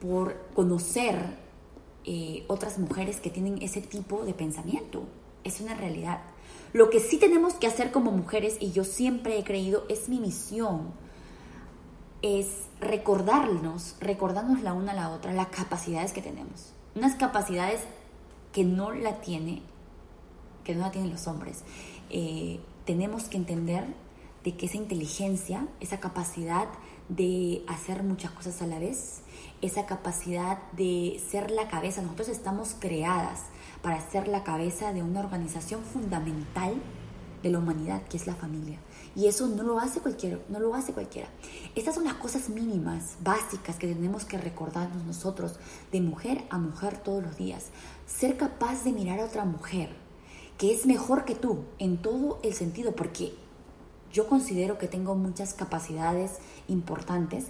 por 0.00 0.36
conocer 0.54 1.41
eh, 2.04 2.44
otras 2.48 2.78
mujeres 2.78 3.20
que 3.20 3.30
tienen 3.30 3.62
ese 3.62 3.80
tipo 3.80 4.24
de 4.24 4.34
pensamiento. 4.34 5.04
Es 5.44 5.60
una 5.60 5.74
realidad. 5.74 6.20
Lo 6.72 6.90
que 6.90 7.00
sí 7.00 7.18
tenemos 7.18 7.54
que 7.54 7.66
hacer 7.66 7.92
como 7.92 8.10
mujeres, 8.10 8.56
y 8.60 8.72
yo 8.72 8.84
siempre 8.84 9.38
he 9.38 9.44
creído, 9.44 9.84
es 9.88 10.08
mi 10.08 10.20
misión, 10.20 10.92
es 12.22 12.62
recordarnos, 12.80 13.96
recordarnos 14.00 14.62
la 14.62 14.72
una 14.72 14.92
a 14.92 14.94
la 14.94 15.10
otra 15.10 15.32
las 15.32 15.48
capacidades 15.48 16.12
que 16.12 16.22
tenemos. 16.22 16.72
Unas 16.94 17.14
capacidades 17.16 17.80
que 18.52 18.64
no 18.64 18.92
la 18.92 19.20
tiene, 19.20 19.62
que 20.64 20.74
no 20.74 20.82
la 20.82 20.90
tienen 20.90 21.10
los 21.10 21.26
hombres. 21.26 21.62
Eh, 22.10 22.60
tenemos 22.84 23.24
que 23.24 23.36
entender 23.36 23.84
de 24.44 24.56
que 24.56 24.66
esa 24.66 24.76
inteligencia, 24.76 25.66
esa 25.80 26.00
capacidad 26.00 26.68
de 27.08 27.64
hacer 27.68 28.02
muchas 28.02 28.30
cosas 28.32 28.60
a 28.62 28.66
la 28.66 28.78
vez, 28.78 29.21
esa 29.62 29.86
capacidad 29.86 30.58
de 30.72 31.22
ser 31.30 31.50
la 31.52 31.68
cabeza, 31.68 32.02
nosotros 32.02 32.28
estamos 32.28 32.74
creadas 32.78 33.42
para 33.80 34.00
ser 34.10 34.28
la 34.28 34.42
cabeza 34.42 34.92
de 34.92 35.02
una 35.02 35.20
organización 35.20 35.82
fundamental 35.82 36.74
de 37.42 37.50
la 37.50 37.58
humanidad, 37.58 38.02
que 38.02 38.16
es 38.16 38.26
la 38.26 38.34
familia. 38.34 38.78
Y 39.14 39.26
eso 39.26 39.46
no 39.46 39.62
lo 39.62 39.78
hace 39.78 40.00
cualquiera, 40.00 40.38
no 40.48 40.58
lo 40.58 40.74
hace 40.74 40.92
cualquiera. 40.92 41.28
Estas 41.74 41.94
son 41.94 42.04
las 42.04 42.14
cosas 42.14 42.48
mínimas, 42.48 43.16
básicas 43.22 43.76
que 43.76 43.86
tenemos 43.86 44.24
que 44.24 44.38
recordarnos 44.38 45.04
nosotros 45.04 45.56
de 45.90 46.00
mujer 46.00 46.44
a 46.50 46.58
mujer 46.58 46.98
todos 46.98 47.22
los 47.22 47.36
días. 47.36 47.66
Ser 48.06 48.36
capaz 48.36 48.84
de 48.84 48.92
mirar 48.92 49.20
a 49.20 49.26
otra 49.26 49.44
mujer 49.44 49.90
que 50.58 50.72
es 50.72 50.86
mejor 50.86 51.24
que 51.24 51.34
tú 51.34 51.64
en 51.78 51.98
todo 51.98 52.38
el 52.42 52.54
sentido, 52.54 52.94
porque 52.94 53.34
yo 54.12 54.28
considero 54.28 54.78
que 54.78 54.86
tengo 54.86 55.14
muchas 55.14 55.54
capacidades 55.54 56.38
importantes, 56.68 57.46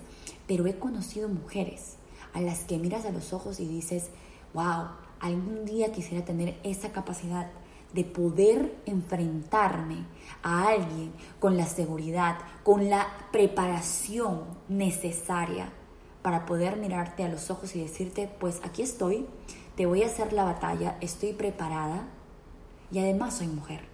pero 0.47 0.67
he 0.67 0.79
conocido 0.79 1.29
mujeres 1.29 1.97
a 2.33 2.41
las 2.41 2.61
que 2.61 2.79
miras 2.79 3.05
a 3.05 3.13
los 3.13 3.33
ojos 3.33 3.61
y 3.61 3.67
dices, 3.67 4.11
wow, 4.55 4.89
algún 5.21 5.65
día 5.65 5.93
quisiera 5.93 6.25
tener 6.25 6.59
esa 6.63 6.93
capacidad 6.93 7.51
de 7.93 8.05
poder 8.05 8.75
enfrentarme 8.87 10.07
a 10.43 10.69
alguien 10.69 11.13
con 11.41 11.57
la 11.57 11.67
seguridad, 11.67 12.39
con 12.63 12.89
la 12.89 13.07
preparación 13.31 14.45
necesaria 14.69 15.71
para 16.23 16.47
poder 16.47 16.77
mirarte 16.77 17.25
a 17.25 17.29
los 17.29 17.51
ojos 17.51 17.77
y 17.77 17.83
decirte, 17.83 18.31
pues 18.41 18.61
aquí 18.65 18.83
estoy, 18.83 19.27
te 19.77 19.87
voy 19.87 20.03
a 20.03 20.07
hacer 20.07 20.33
la 20.33 20.45
batalla, 20.45 20.97
estoy 21.01 21.33
preparada 21.33 22.09
y 22.91 22.99
además 23.01 23.37
soy 23.37 23.49
mujer. 23.49 23.92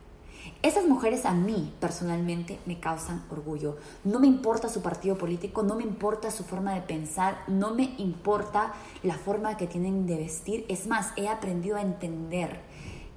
Esas 0.63 0.87
mujeres 0.87 1.25
a 1.25 1.33
mí 1.33 1.73
personalmente 1.81 2.59
me 2.67 2.81
causan 2.81 3.25
orgullo. 3.31 3.77
No 4.05 4.21
me 4.21 4.27
importa 4.27 4.69
su 4.69 4.83
partido 4.83 5.17
político, 5.17 5.63
no 5.63 5.75
me 5.75 5.83
importa 5.83 6.31
su 6.31 6.45
forma 6.45 6.75
de 6.75 6.83
pensar, 6.83 7.43
no 7.49 7.75
me 7.75 7.95
importa 7.99 8.73
la 9.03 9.15
forma 9.15 9.57
que 9.57 9.67
tienen 9.67 10.07
de 10.07 10.17
vestir. 10.17 10.65
Es 10.69 10.87
más, 10.87 11.13
he 11.17 11.29
aprendido 11.29 11.77
a 11.77 11.83
entender 11.83 12.61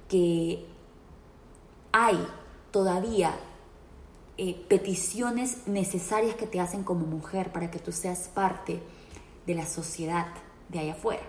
que 0.08 0.66
hay 1.92 2.18
todavía 2.70 3.34
eh, 4.38 4.64
peticiones 4.68 5.66
necesarias 5.66 6.34
que 6.36 6.46
te 6.46 6.60
hacen 6.60 6.84
como 6.84 7.06
mujer 7.06 7.52
para 7.52 7.70
que 7.70 7.78
tú 7.78 7.92
seas 7.92 8.28
parte 8.28 8.80
de 9.46 9.54
la 9.54 9.66
sociedad 9.66 10.26
de 10.68 10.78
allá 10.78 10.92
afuera. 10.92 11.22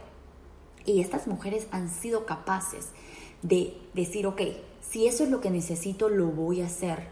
Y 0.85 1.01
estas 1.01 1.27
mujeres 1.27 1.67
han 1.71 1.89
sido 1.89 2.25
capaces 2.25 2.89
de 3.43 3.77
decir, 3.93 4.25
ok, 4.25 4.41
si 4.81 5.05
eso 5.05 5.23
es 5.23 5.29
lo 5.29 5.39
que 5.39 5.51
necesito, 5.51 6.09
lo 6.09 6.27
voy 6.27 6.61
a 6.61 6.65
hacer. 6.65 7.07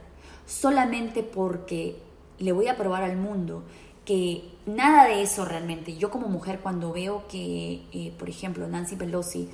Solamente 0.48 1.22
porque 1.22 1.98
le 2.40 2.52
voy 2.52 2.68
a 2.68 2.76
probar 2.76 3.04
al 3.04 3.18
mundo 3.18 3.64
que 4.06 4.44
nada 4.66 5.06
de 5.06 5.22
eso 5.22 5.46
realmente. 5.46 5.96
Yo 5.96 6.10
como 6.10 6.28
mujer 6.28 6.60
cuando 6.62 6.92
veo 6.92 7.28
que, 7.28 7.84
eh, 7.92 8.14
por 8.18 8.30
ejemplo, 8.30 8.68
Nancy 8.68 8.96
Pelosi 8.96 9.48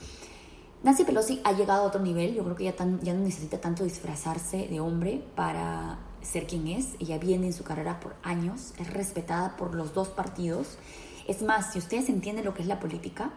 Nancy 0.83 1.05
Pelosi 1.05 1.41
ha 1.43 1.53
llegado 1.53 1.83
a 1.83 1.87
otro 1.87 2.01
nivel, 2.01 2.35
yo 2.35 2.43
creo 2.43 2.55
que 2.55 2.63
ya, 2.65 2.75
ya 3.01 3.13
no 3.13 3.21
necesita 3.21 3.59
tanto 3.59 3.83
disfrazarse 3.83 4.67
de 4.67 4.79
hombre 4.79 5.23
para 5.35 5.97
ser 6.21 6.45
quien 6.45 6.67
es, 6.67 6.89
ella 6.99 7.17
viene 7.17 7.47
en 7.47 7.53
su 7.53 7.63
carrera 7.63 7.99
por 7.99 8.15
años, 8.21 8.73
es 8.77 8.93
respetada 8.93 9.57
por 9.57 9.73
los 9.73 9.93
dos 9.93 10.09
partidos. 10.09 10.77
Es 11.27 11.41
más, 11.41 11.73
si 11.73 11.79
ustedes 11.79 12.09
entienden 12.09 12.45
lo 12.45 12.53
que 12.53 12.61
es 12.61 12.67
la 12.67 12.79
política, 12.79 13.31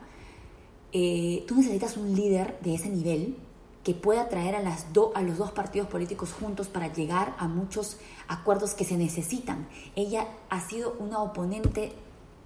eh, 0.93 1.45
tú 1.47 1.57
necesitas 1.57 1.97
un 1.97 2.15
líder 2.15 2.59
de 2.61 2.75
ese 2.75 2.89
nivel 2.89 3.37
que 3.85 3.95
pueda 3.95 4.29
traer 4.29 4.57
a, 4.57 4.61
las 4.61 4.87
a 5.15 5.23
los 5.23 5.39
dos 5.39 5.53
partidos 5.53 5.89
políticos 5.89 6.33
juntos 6.33 6.69
para 6.69 6.93
llegar 6.93 7.35
a 7.39 7.49
muchos 7.49 7.97
acuerdos 8.29 8.75
que 8.75 8.85
se 8.85 8.97
necesitan. 8.97 9.69
Ella 9.97 10.27
ha 10.51 10.61
sido 10.61 10.97
una 10.99 11.23
oponente 11.23 11.93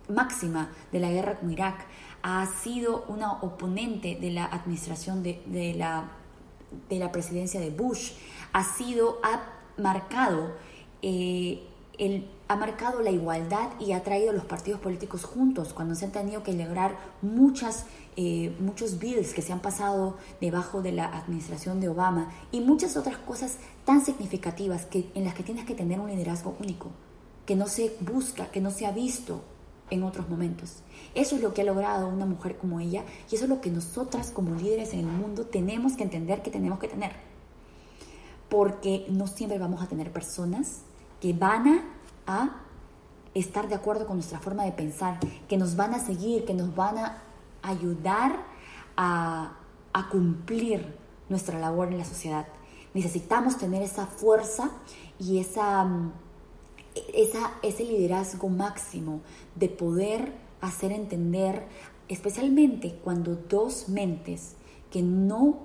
máxima 0.09 0.71
de 0.93 1.01
la 1.01 1.11
guerra 1.11 1.39
con 1.39 1.51
Irak, 1.51 1.87
ha 2.23 2.47
sido 2.47 3.05
una 3.09 3.33
oponente 3.43 4.17
de 4.21 4.31
la 4.31 4.45
administración 4.45 5.23
de, 5.23 5.75
la, 5.77 6.13
de 6.89 6.99
la 6.99 7.11
presidencia 7.11 7.61
de 7.61 7.71
Bush, 7.71 8.13
ha 8.53 8.65
sido, 8.65 9.19
ha 9.23 9.43
marcado 9.77 10.53
eh, 11.03 11.63
el, 11.99 12.29
ha 12.47 12.57
marcado 12.57 13.01
la 13.01 13.11
igualdad 13.11 13.71
y 13.81 13.93
ha 13.93 14.03
traído 14.03 14.33
los 14.33 14.45
partidos 14.45 14.81
políticos 14.81 15.25
juntos 15.25 15.73
cuando 15.73 15.95
se 15.95 16.05
han 16.05 16.13
tenido 16.13 16.43
que 16.43 16.53
lograr 16.53 16.97
muchas, 17.23 17.87
eh, 18.17 18.55
muchos 18.61 18.99
bills 18.99 19.33
que 19.33 19.41
se 19.41 19.53
han 19.53 19.61
pasado 19.61 20.19
debajo 20.41 20.83
de 20.83 20.93
la 20.93 21.07
administración 21.07 21.81
de 21.81 21.89
Obama 21.89 22.31
y 22.53 22.61
muchas 22.61 22.97
otras 22.97 23.17
cosas 23.17 23.59
tan 23.85 24.05
significativas 24.05 24.85
que, 24.85 25.11
en 25.15 25.25
las 25.25 25.35
que 25.35 25.43
tienes 25.43 25.65
que 25.65 25.75
tener 25.75 26.01
un 26.01 26.11
liderazgo 26.11 26.55
único, 26.61 26.91
que 27.47 27.57
no 27.57 27.67
se 27.67 27.97
busca, 28.01 28.51
que 28.51 28.61
no 28.61 28.71
se 28.71 28.87
ha 28.87 28.93
visto 28.93 29.43
en 29.91 30.03
otros 30.03 30.29
momentos. 30.29 30.83
Eso 31.15 31.37
es 31.37 31.43
lo 31.43 31.55
que 31.55 31.63
ha 31.63 31.65
logrado 31.65 32.09
una 32.09 32.27
mujer 32.27 32.59
como 32.59 32.81
ella 32.81 33.05
y 33.31 33.37
eso 33.37 33.45
es 33.45 33.51
lo 33.51 33.61
que 33.61 33.71
nosotras 33.71 34.31
como 34.31 34.55
líderes 34.55 34.93
en 34.93 35.01
el 35.01 35.07
mundo 35.07 35.47
tenemos 35.47 35.97
que 35.97 36.03
entender 36.03 36.43
que 36.43 36.51
tenemos 36.51 36.79
que 36.79 36.89
tener. 36.89 37.13
Porque 38.51 39.07
no 39.09 39.27
siempre 39.27 39.59
vamos 39.59 39.83
a 39.83 39.87
tener 39.87 40.13
personas 40.13 40.83
que 41.21 41.33
van 41.33 41.69
a, 41.69 41.94
estar 43.35 43.69
de 43.69 43.75
acuerdo 43.75 44.07
con 44.07 44.17
nuestra 44.17 44.39
forma 44.39 44.65
de 44.65 44.73
pensar, 44.73 45.19
que 45.49 45.57
nos 45.57 45.77
van 45.77 45.95
a 45.95 45.99
seguir, 45.99 46.45
que 46.45 46.55
nos 46.55 46.75
van 46.75 46.99
a 46.99 47.23
ayudar 47.63 48.45
a, 48.97 49.57
a 49.93 50.09
cumplir 50.09 50.97
nuestra 51.29 51.59
labor 51.59 51.89
en 51.89 51.99
la 51.99 52.05
sociedad. 52.05 52.47
Necesitamos 52.93 53.59
tener 53.59 53.83
esa 53.83 54.07
fuerza 54.07 54.71
y 55.19 55.39
esa 55.39 55.89
esa, 57.13 57.53
ese 57.63 57.85
liderazgo 57.85 58.49
máximo 58.49 59.21
de 59.55 59.69
poder 59.69 60.33
hacer 60.61 60.93
entender, 60.93 61.67
especialmente 62.09 62.99
cuando 63.03 63.37
dos 63.37 63.89
mentes 63.89 64.55
que 64.91 65.03
no 65.03 65.59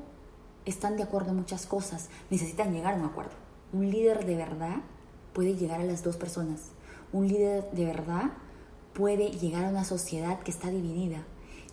están 0.66 0.98
de 0.98 1.04
acuerdo 1.04 1.32
en 1.32 1.38
muchas 1.38 1.66
cosas 1.66 2.10
necesitan 2.30 2.74
llegar 2.74 2.94
a 2.96 2.98
un 2.98 3.06
acuerdo. 3.06 3.32
Un 3.72 3.90
líder 3.90 4.26
de 4.26 4.36
verdad 4.36 4.78
puede 5.34 5.56
llegar 5.56 5.82
a 5.82 5.86
las 5.86 6.04
dos 6.04 6.18
personas. 6.18 6.72
Un 7.12 7.28
líder 7.28 7.70
de 7.72 7.86
verdad 7.86 8.32
puede 8.94 9.32
llegar 9.32 9.66
a 9.66 9.70
una 9.70 9.84
sociedad 9.84 10.40
que 10.40 10.52
está 10.52 10.70
dividida. 10.70 11.24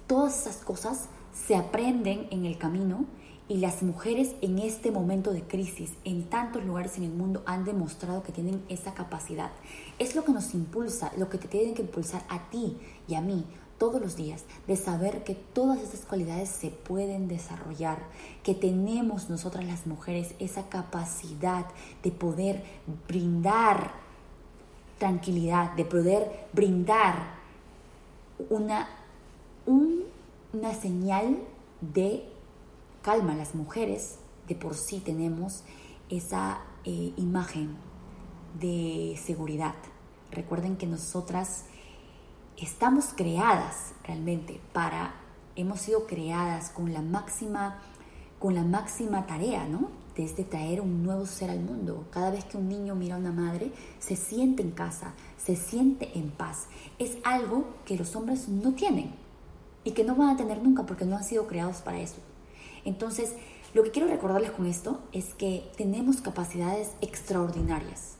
Todas 0.06 0.40
esas 0.40 0.58
cosas 0.58 1.08
se 1.46 1.56
aprenden 1.56 2.28
en 2.30 2.46
el 2.46 2.58
camino 2.58 3.04
y 3.48 3.58
las 3.58 3.82
mujeres 3.82 4.34
en 4.40 4.58
este 4.58 4.90
momento 4.90 5.32
de 5.32 5.42
crisis 5.42 5.92
en 6.04 6.24
tantos 6.24 6.64
lugares 6.64 6.96
en 6.98 7.04
el 7.04 7.12
mundo 7.12 7.42
han 7.46 7.64
demostrado 7.64 8.22
que 8.22 8.32
tienen 8.32 8.62
esa 8.68 8.94
capacidad. 8.94 9.50
Es 9.98 10.16
lo 10.16 10.24
que 10.24 10.32
nos 10.32 10.54
impulsa, 10.54 11.12
lo 11.16 11.28
que 11.28 11.38
te 11.38 11.48
tiene 11.48 11.74
que 11.74 11.82
impulsar 11.82 12.24
a 12.28 12.50
ti 12.50 12.76
y 13.06 13.14
a 13.14 13.20
mí 13.20 13.44
todos 13.78 14.00
los 14.00 14.16
días, 14.16 14.44
de 14.66 14.76
saber 14.76 15.24
que 15.24 15.34
todas 15.34 15.80
esas 15.80 16.00
cualidades 16.00 16.48
se 16.48 16.70
pueden 16.70 17.28
desarrollar, 17.28 17.98
que 18.42 18.54
tenemos 18.54 19.28
nosotras 19.28 19.64
las 19.64 19.86
mujeres 19.86 20.34
esa 20.38 20.68
capacidad 20.68 21.66
de 22.02 22.10
poder 22.10 22.64
brindar 23.06 23.92
tranquilidad, 24.98 25.72
de 25.74 25.84
poder 25.84 26.46
brindar 26.52 27.36
una, 28.48 28.88
una 29.66 30.74
señal 30.74 31.38
de 31.80 32.24
calma. 33.02 33.34
Las 33.34 33.54
mujeres 33.54 34.16
de 34.48 34.54
por 34.54 34.74
sí 34.74 35.00
tenemos 35.00 35.62
esa 36.08 36.60
eh, 36.84 37.12
imagen 37.16 37.76
de 38.60 39.18
seguridad. 39.22 39.74
Recuerden 40.30 40.76
que 40.76 40.86
nosotras 40.86 41.64
estamos 42.56 43.06
creadas 43.14 43.92
realmente 44.04 44.60
para, 44.72 45.14
hemos 45.56 45.80
sido 45.80 46.06
creadas 46.06 46.70
con 46.70 46.92
la 46.92 47.02
máxima, 47.02 47.78
con 48.38 48.54
la 48.54 48.62
máxima 48.62 49.26
tarea, 49.26 49.66
¿no? 49.66 49.90
Desde 50.16 50.44
traer 50.44 50.80
un 50.80 51.02
nuevo 51.02 51.26
ser 51.26 51.50
al 51.50 51.60
mundo. 51.60 52.06
Cada 52.10 52.30
vez 52.30 52.44
que 52.44 52.56
un 52.56 52.68
niño 52.68 52.94
mira 52.94 53.16
a 53.16 53.18
una 53.18 53.32
madre, 53.32 53.72
se 53.98 54.16
siente 54.16 54.62
en 54.62 54.70
casa, 54.70 55.12
se 55.36 55.56
siente 55.56 56.18
en 56.18 56.30
paz. 56.30 56.66
Es 56.98 57.18
algo 57.24 57.66
que 57.84 57.98
los 57.98 58.16
hombres 58.16 58.48
no 58.48 58.72
tienen 58.72 59.14
y 59.84 59.92
que 59.92 60.04
no 60.04 60.14
van 60.14 60.30
a 60.30 60.36
tener 60.36 60.62
nunca 60.62 60.86
porque 60.86 61.04
no 61.04 61.16
han 61.16 61.24
sido 61.24 61.46
creados 61.46 61.78
para 61.78 62.00
eso. 62.00 62.16
Entonces, 62.84 63.34
lo 63.74 63.82
que 63.82 63.90
quiero 63.90 64.08
recordarles 64.08 64.52
con 64.52 64.64
esto 64.64 65.00
es 65.12 65.34
que 65.34 65.70
tenemos 65.76 66.22
capacidades 66.22 66.92
extraordinarias. 67.02 68.14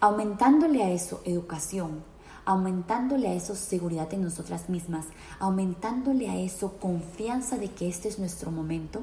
Aumentándole 0.00 0.82
a 0.82 0.90
eso 0.90 1.22
educación, 1.24 2.04
aumentándole 2.44 3.28
a 3.28 3.34
eso 3.34 3.54
seguridad 3.54 4.12
en 4.12 4.22
nosotras 4.22 4.68
mismas, 4.68 5.06
aumentándole 5.38 6.28
a 6.28 6.38
eso 6.38 6.78
confianza 6.78 7.56
de 7.56 7.70
que 7.70 7.88
este 7.88 8.08
es 8.08 8.18
nuestro 8.18 8.50
momento, 8.50 9.02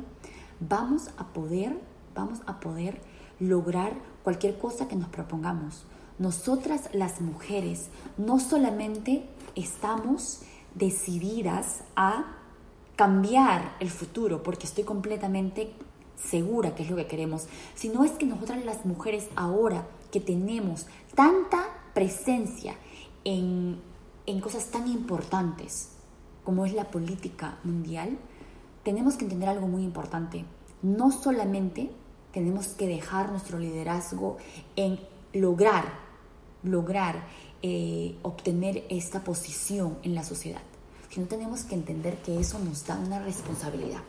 vamos 0.60 1.10
a 1.18 1.28
poder, 1.28 1.80
vamos 2.16 2.40
a 2.46 2.60
poder 2.60 3.02
lograr 3.40 3.94
cualquier 4.24 4.58
cosa 4.58 4.88
que 4.88 4.96
nos 4.96 5.10
propongamos. 5.10 5.86
Nosotras 6.18 6.90
las 6.94 7.22
mujeres 7.22 7.88
no 8.18 8.40
solamente 8.40 9.26
estamos 9.56 10.42
decididas 10.76 11.82
a 11.96 12.36
cambiar 12.96 13.76
el 13.80 13.90
futuro 13.90 14.44
porque 14.44 14.68
estoy 14.68 14.84
completamente 14.84 15.72
segura 16.22 16.76
que 16.76 16.84
es 16.84 16.90
lo 16.90 16.98
que 16.98 17.08
queremos, 17.08 17.48
sino 17.76 18.04
es 18.04 18.12
que 18.12 18.26
nosotras 18.26 18.66
las 18.66 18.86
mujeres 18.86 19.30
ahora 19.38 19.88
que 20.12 20.20
tenemos 20.20 20.88
tanta 21.16 21.66
presencia 21.94 22.76
en, 23.30 24.42
cosas 24.42 24.66
tan 24.72 24.88
importantes 24.88 25.90
como 26.44 26.66
es 26.66 26.74
la 26.74 26.86
política 26.86 27.60
mundial, 27.64 28.18
tenemos 28.84 29.16
que 29.16 29.26
entender 29.26 29.50
algo 29.50 29.68
muy 29.68 29.84
importante. 29.84 30.46
No 30.82 31.12
solamente 31.12 31.92
tenemos 32.32 32.70
que 32.70 32.88
dejar 32.88 33.32
nuestro 33.32 33.60
liderazgo 33.60 34.38
en 34.76 35.00
lograr, 35.34 35.86
lograr 36.64 37.24
eh, 37.62 38.16
obtener 38.24 38.86
esta 38.90 39.24
posición 39.24 39.98
en 40.04 40.16
la 40.16 40.24
sociedad, 40.24 40.62
sino 41.10 41.28
tenemos 41.28 41.64
que 41.64 41.76
entender 41.76 42.18
que 42.22 42.40
eso 42.40 42.58
nos 42.60 42.86
da 42.88 42.98
una 42.98 43.20
responsabilidad. 43.20 44.02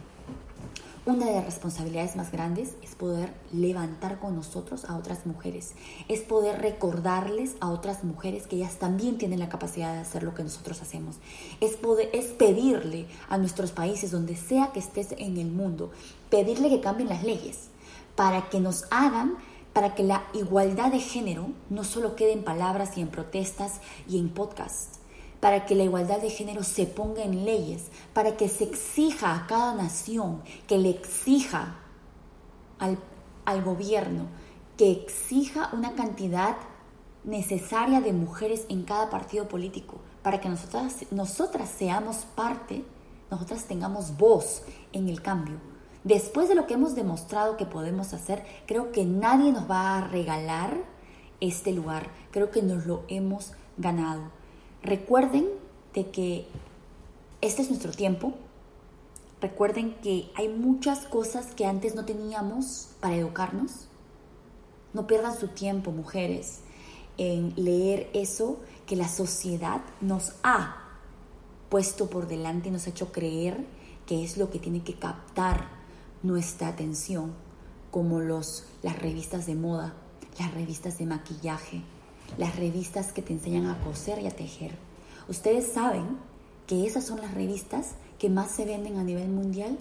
Una 1.06 1.24
de 1.24 1.32
las 1.32 1.46
responsabilidades 1.46 2.14
más 2.14 2.30
grandes 2.30 2.74
es 2.82 2.94
poder 2.94 3.32
levantar 3.54 4.18
con 4.18 4.36
nosotros 4.36 4.84
a 4.84 4.98
otras 4.98 5.24
mujeres, 5.24 5.72
es 6.08 6.20
poder 6.20 6.60
recordarles 6.60 7.56
a 7.60 7.70
otras 7.70 8.04
mujeres 8.04 8.46
que 8.46 8.56
ellas 8.56 8.76
también 8.78 9.16
tienen 9.16 9.38
la 9.38 9.48
capacidad 9.48 9.94
de 9.94 10.00
hacer 10.00 10.22
lo 10.22 10.34
que 10.34 10.42
nosotros 10.42 10.82
hacemos, 10.82 11.16
es, 11.62 11.76
poder, 11.76 12.10
es 12.12 12.26
pedirle 12.26 13.06
a 13.30 13.38
nuestros 13.38 13.72
países, 13.72 14.10
donde 14.10 14.36
sea 14.36 14.72
que 14.72 14.78
estés 14.78 15.12
en 15.12 15.38
el 15.38 15.50
mundo, 15.50 15.90
pedirle 16.28 16.68
que 16.68 16.82
cambien 16.82 17.08
las 17.08 17.24
leyes 17.24 17.68
para 18.14 18.50
que 18.50 18.60
nos 18.60 18.84
hagan 18.90 19.38
para 19.72 19.94
que 19.94 20.02
la 20.02 20.24
igualdad 20.34 20.92
de 20.92 21.00
género 21.00 21.48
no 21.70 21.84
solo 21.84 22.16
quede 22.16 22.32
en 22.32 22.44
palabras 22.44 22.98
y 22.98 23.00
en 23.00 23.08
protestas 23.08 23.80
y 24.08 24.18
en 24.18 24.28
podcasts, 24.28 24.99
para 25.40 25.66
que 25.66 25.74
la 25.74 25.85
igualdad 25.85 26.20
de 26.20 26.31
género 26.31 26.62
se 26.62 26.87
ponga 26.87 27.22
en 27.22 27.44
leyes, 27.44 27.88
para 28.12 28.37
que 28.37 28.48
se 28.48 28.64
exija 28.64 29.35
a 29.35 29.46
cada 29.46 29.74
nación, 29.74 30.42
que 30.66 30.79
le 30.79 30.90
exija 30.90 31.76
al, 32.79 32.98
al 33.44 33.64
gobierno, 33.64 34.26
que 34.76 34.92
exija 34.92 35.70
una 35.72 35.92
cantidad 35.94 36.57
necesaria 37.24 38.00
de 38.00 38.12
mujeres 38.12 38.66
en 38.68 38.85
cada 38.85 39.11
partido 39.11 39.48
político, 39.48 39.98
para 40.22 40.40
que 40.40 40.48
nosotras, 40.48 41.07
nosotras 41.11 41.70
seamos 41.70 42.18
parte, 42.35 42.85
nosotras 43.31 43.64
tengamos 43.64 44.16
voz 44.16 44.62
en 44.92 45.09
el 45.09 45.22
cambio. 45.22 45.59
Después 46.05 46.48
de 46.48 46.55
lo 46.55 46.66
que 46.66 46.74
hemos 46.74 46.94
demostrado 46.94 47.57
que 47.57 47.66
podemos 47.66 48.14
hacer, 48.14 48.44
creo 48.66 48.90
que 48.90 49.05
nadie 49.05 49.53
nos 49.53 49.70
va 49.70 49.98
a 49.98 50.09
regalar 50.09 50.79
este 51.40 51.72
lugar. 51.72 52.09
Creo 52.31 52.50
que 52.50 52.62
nos 52.62 52.87
lo 52.87 53.05
hemos 53.09 53.53
ganado. 53.76 54.39
Recuerden 54.82 55.46
de 55.94 56.10
que 56.10 56.46
este 57.40 57.62
es 57.62 57.68
nuestro 57.68 57.92
tiempo. 57.92 58.34
Recuerden 59.40 59.94
que 60.02 60.30
hay 60.34 60.48
muchas 60.48 61.00
cosas 61.00 61.54
que 61.54 61.66
antes 61.66 61.94
no 61.94 62.04
teníamos 62.04 62.88
para 63.00 63.16
educarnos. 63.16 63.86
No 64.92 65.06
pierdan 65.06 65.38
su 65.38 65.48
tiempo, 65.48 65.92
mujeres, 65.92 66.60
en 67.16 67.52
leer 67.56 68.10
eso 68.12 68.58
que 68.86 68.96
la 68.96 69.08
sociedad 69.08 69.82
nos 70.00 70.32
ha 70.42 70.76
puesto 71.68 72.10
por 72.10 72.26
delante 72.26 72.68
y 72.68 72.72
nos 72.72 72.86
ha 72.86 72.90
hecho 72.90 73.12
creer 73.12 73.64
que 74.06 74.24
es 74.24 74.36
lo 74.36 74.50
que 74.50 74.58
tiene 74.58 74.82
que 74.82 74.94
captar 74.94 75.68
nuestra 76.22 76.68
atención, 76.68 77.32
como 77.90 78.20
los, 78.20 78.64
las 78.82 78.98
revistas 78.98 79.46
de 79.46 79.54
moda, 79.54 79.94
las 80.38 80.52
revistas 80.52 80.98
de 80.98 81.06
maquillaje, 81.06 81.82
las 82.38 82.56
revistas 82.56 83.12
que 83.12 83.22
te 83.22 83.32
enseñan 83.32 83.66
a 83.66 83.78
coser 83.80 84.20
y 84.22 84.26
a 84.26 84.30
tejer. 84.30 84.72
Ustedes 85.28 85.72
saben 85.72 86.18
que 86.66 86.86
esas 86.86 87.04
son 87.04 87.20
las 87.20 87.34
revistas 87.34 87.92
que 88.18 88.28
más 88.28 88.50
se 88.50 88.64
venden 88.64 88.98
a 88.98 89.04
nivel 89.04 89.28
mundial 89.28 89.78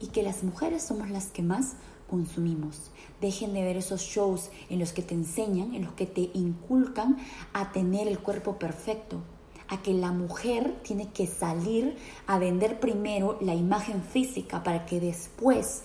y 0.00 0.08
que 0.08 0.22
las 0.22 0.42
mujeres 0.44 0.82
somos 0.82 1.10
las 1.10 1.26
que 1.26 1.42
más 1.42 1.74
consumimos. 2.08 2.90
Dejen 3.20 3.52
de 3.54 3.62
ver 3.62 3.76
esos 3.76 4.00
shows 4.00 4.50
en 4.70 4.78
los 4.78 4.92
que 4.92 5.02
te 5.02 5.14
enseñan, 5.14 5.74
en 5.74 5.84
los 5.84 5.92
que 5.92 6.06
te 6.06 6.30
inculcan 6.34 7.18
a 7.52 7.72
tener 7.72 8.08
el 8.08 8.18
cuerpo 8.18 8.58
perfecto, 8.58 9.20
a 9.68 9.82
que 9.82 9.92
la 9.92 10.12
mujer 10.12 10.80
tiene 10.82 11.10
que 11.10 11.26
salir 11.26 11.96
a 12.26 12.38
vender 12.38 12.80
primero 12.80 13.38
la 13.40 13.54
imagen 13.54 14.02
física 14.02 14.62
para 14.62 14.86
que 14.86 15.00
después 15.00 15.82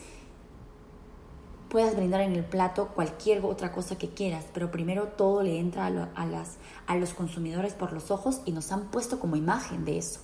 puedas 1.73 1.95
brindar 1.95 2.21
en 2.21 2.33
el 2.33 2.45
plato 2.45 2.89
cualquier 2.89 3.43
otra 3.43 3.71
cosa 3.71 3.97
que 3.97 4.09
quieras, 4.09 4.45
pero 4.53 4.69
primero 4.69 5.07
todo 5.07 5.41
le 5.41 5.57
entra 5.59 5.87
a, 5.87 6.95
los 6.95 7.13
consumidores 7.15 7.73
por 7.73 7.93
los 7.93 8.11
ojos 8.11 8.41
y 8.45 8.51
nos 8.51 8.71
han 8.71 8.91
puesto 8.91 9.19
como 9.19 9.37
imagen 9.37 9.83
de 9.83 9.97
eso. 9.97 10.19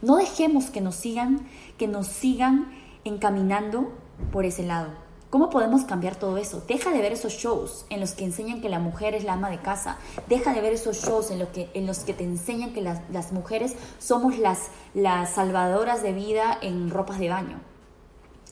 No 0.00 0.16
dejemos 0.16 0.70
que 0.70 0.80
nos 0.80 0.94
sigan, 0.94 1.46
que 1.76 1.86
nos 1.86 2.06
sigan 2.06 2.72
encaminando 3.04 3.92
por 4.32 4.46
ese 4.46 4.62
lado. 4.62 4.88
¿Cómo 5.28 5.50
podemos 5.50 5.84
cambiar 5.84 6.16
todo 6.16 6.38
eso? 6.38 6.64
Deja 6.66 6.90
de 6.90 7.02
ver 7.02 7.12
esos 7.12 7.34
shows 7.34 7.84
en 7.90 8.00
los 8.00 8.12
que 8.12 8.24
enseñan 8.24 8.62
que 8.62 8.70
la 8.70 8.78
mujer 8.78 9.14
es 9.14 9.24
la 9.24 9.34
ama 9.34 9.50
de 9.50 9.58
casa. 9.58 9.98
Deja 10.30 10.54
de 10.54 10.62
ver 10.62 10.72
esos 10.72 10.96
shows 11.04 11.30
en, 11.30 11.46
que, 11.48 11.68
en 11.74 11.86
los 11.86 11.98
que 11.98 12.14
te 12.14 12.24
enseñan 12.24 12.72
que 12.72 12.80
las, 12.80 13.32
mujeres 13.32 13.76
somos 13.98 14.36
las 14.38 14.70
salvadoras 15.34 16.02
de 16.02 16.14
vida 16.14 16.56
en 16.62 16.88
ropas 16.88 17.18
de 17.18 17.28
baño. 17.28 17.75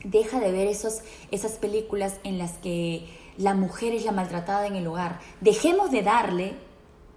Deja 0.05 0.39
de 0.39 0.53
ver 0.53 0.69
esos, 0.69 1.01
esas 1.31 1.53
películas 1.53 2.17
en 2.23 2.39
las 2.39 2.53
que 2.59 3.07
la 3.37 3.55
mujer 3.55 3.95
es 3.95 4.05
la 4.05 4.13
maltratada 4.13 4.67
en 4.67 4.77
el 4.77 4.87
hogar. 4.87 5.21
Dejemos 5.41 5.91
de 5.91 6.03
darle, 6.03 6.55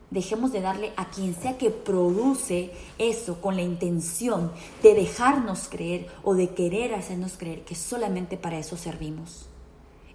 dejemos 0.10 0.52
de 0.52 0.62
darle 0.62 0.93
a 0.95 1.10
quien 1.10 1.36
sea 1.36 1.58
que 1.58 1.69
produce 1.69 2.71
eso 2.97 3.41
con 3.41 3.56
la 3.56 3.62
intención 3.62 4.52
de 4.82 4.93
dejarnos 4.95 5.67
creer 5.69 6.08
o 6.23 6.34
de 6.34 6.50
querer 6.50 6.95
hacernos 6.95 7.38
creer 7.38 7.63
que 7.65 7.76
solamente 7.76 8.38
para 8.38 8.58
eso 8.58 8.78
servimos. 8.78 9.50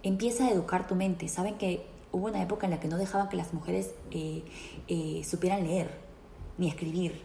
Empieza 0.02 0.46
a 0.46 0.50
educar 0.50 0.88
tu 0.88 0.94
mente. 0.94 1.28
Saben 1.28 1.56
que 1.58 1.86
hubo 2.10 2.26
una 2.26 2.42
época 2.42 2.66
en 2.66 2.72
la 2.72 2.80
que 2.80 2.88
no 2.88 2.98
dejaban 2.98 3.28
que 3.28 3.36
las 3.36 3.54
mujeres 3.54 3.90
eh, 4.10 4.42
eh, 4.88 5.22
supieran 5.24 5.64
leer 5.64 5.90
ni 6.58 6.68
escribir. 6.68 7.20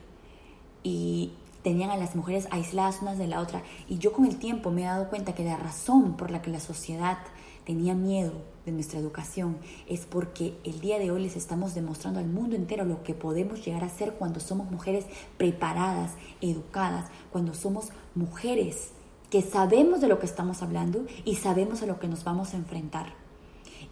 Y 0.83 1.33
tenían 1.67 1.89
a 1.89 1.97
las 1.97 2.15
mujeres 2.15 2.47
aisladas 2.49 3.01
unas 3.01 3.17
de 3.17 3.27
la 3.27 3.41
otra. 3.41 3.61
Y 3.89 3.97
yo 3.97 4.13
con 4.13 4.25
el 4.25 4.37
tiempo 4.37 4.71
me 4.71 4.83
he 4.83 4.85
dado 4.85 5.09
cuenta 5.09 5.35
que 5.35 5.43
la 5.43 5.57
razón 5.57 6.15
por 6.15 6.31
la 6.31 6.41
que 6.41 6.49
la 6.49 6.61
sociedad 6.61 7.17
tenía 7.65 7.93
miedo 7.93 8.31
de 8.65 8.71
nuestra 8.71 8.99
educación 8.99 9.57
es 9.85 10.05
porque 10.05 10.57
el 10.63 10.79
día 10.79 10.97
de 10.97 11.11
hoy 11.11 11.21
les 11.21 11.35
estamos 11.35 11.75
demostrando 11.75 12.21
al 12.21 12.27
mundo 12.27 12.55
entero 12.55 12.85
lo 12.85 13.03
que 13.03 13.13
podemos 13.13 13.65
llegar 13.65 13.83
a 13.83 13.89
ser 13.89 14.13
cuando 14.13 14.39
somos 14.39 14.71
mujeres 14.71 15.07
preparadas, 15.37 16.13
educadas, 16.39 17.11
cuando 17.33 17.53
somos 17.53 17.89
mujeres 18.15 18.91
que 19.29 19.41
sabemos 19.41 19.99
de 19.99 20.07
lo 20.07 20.19
que 20.19 20.25
estamos 20.25 20.61
hablando 20.61 21.05
y 21.25 21.35
sabemos 21.35 21.81
a 21.81 21.85
lo 21.85 21.99
que 21.99 22.07
nos 22.07 22.23
vamos 22.23 22.53
a 22.53 22.57
enfrentar. 22.57 23.13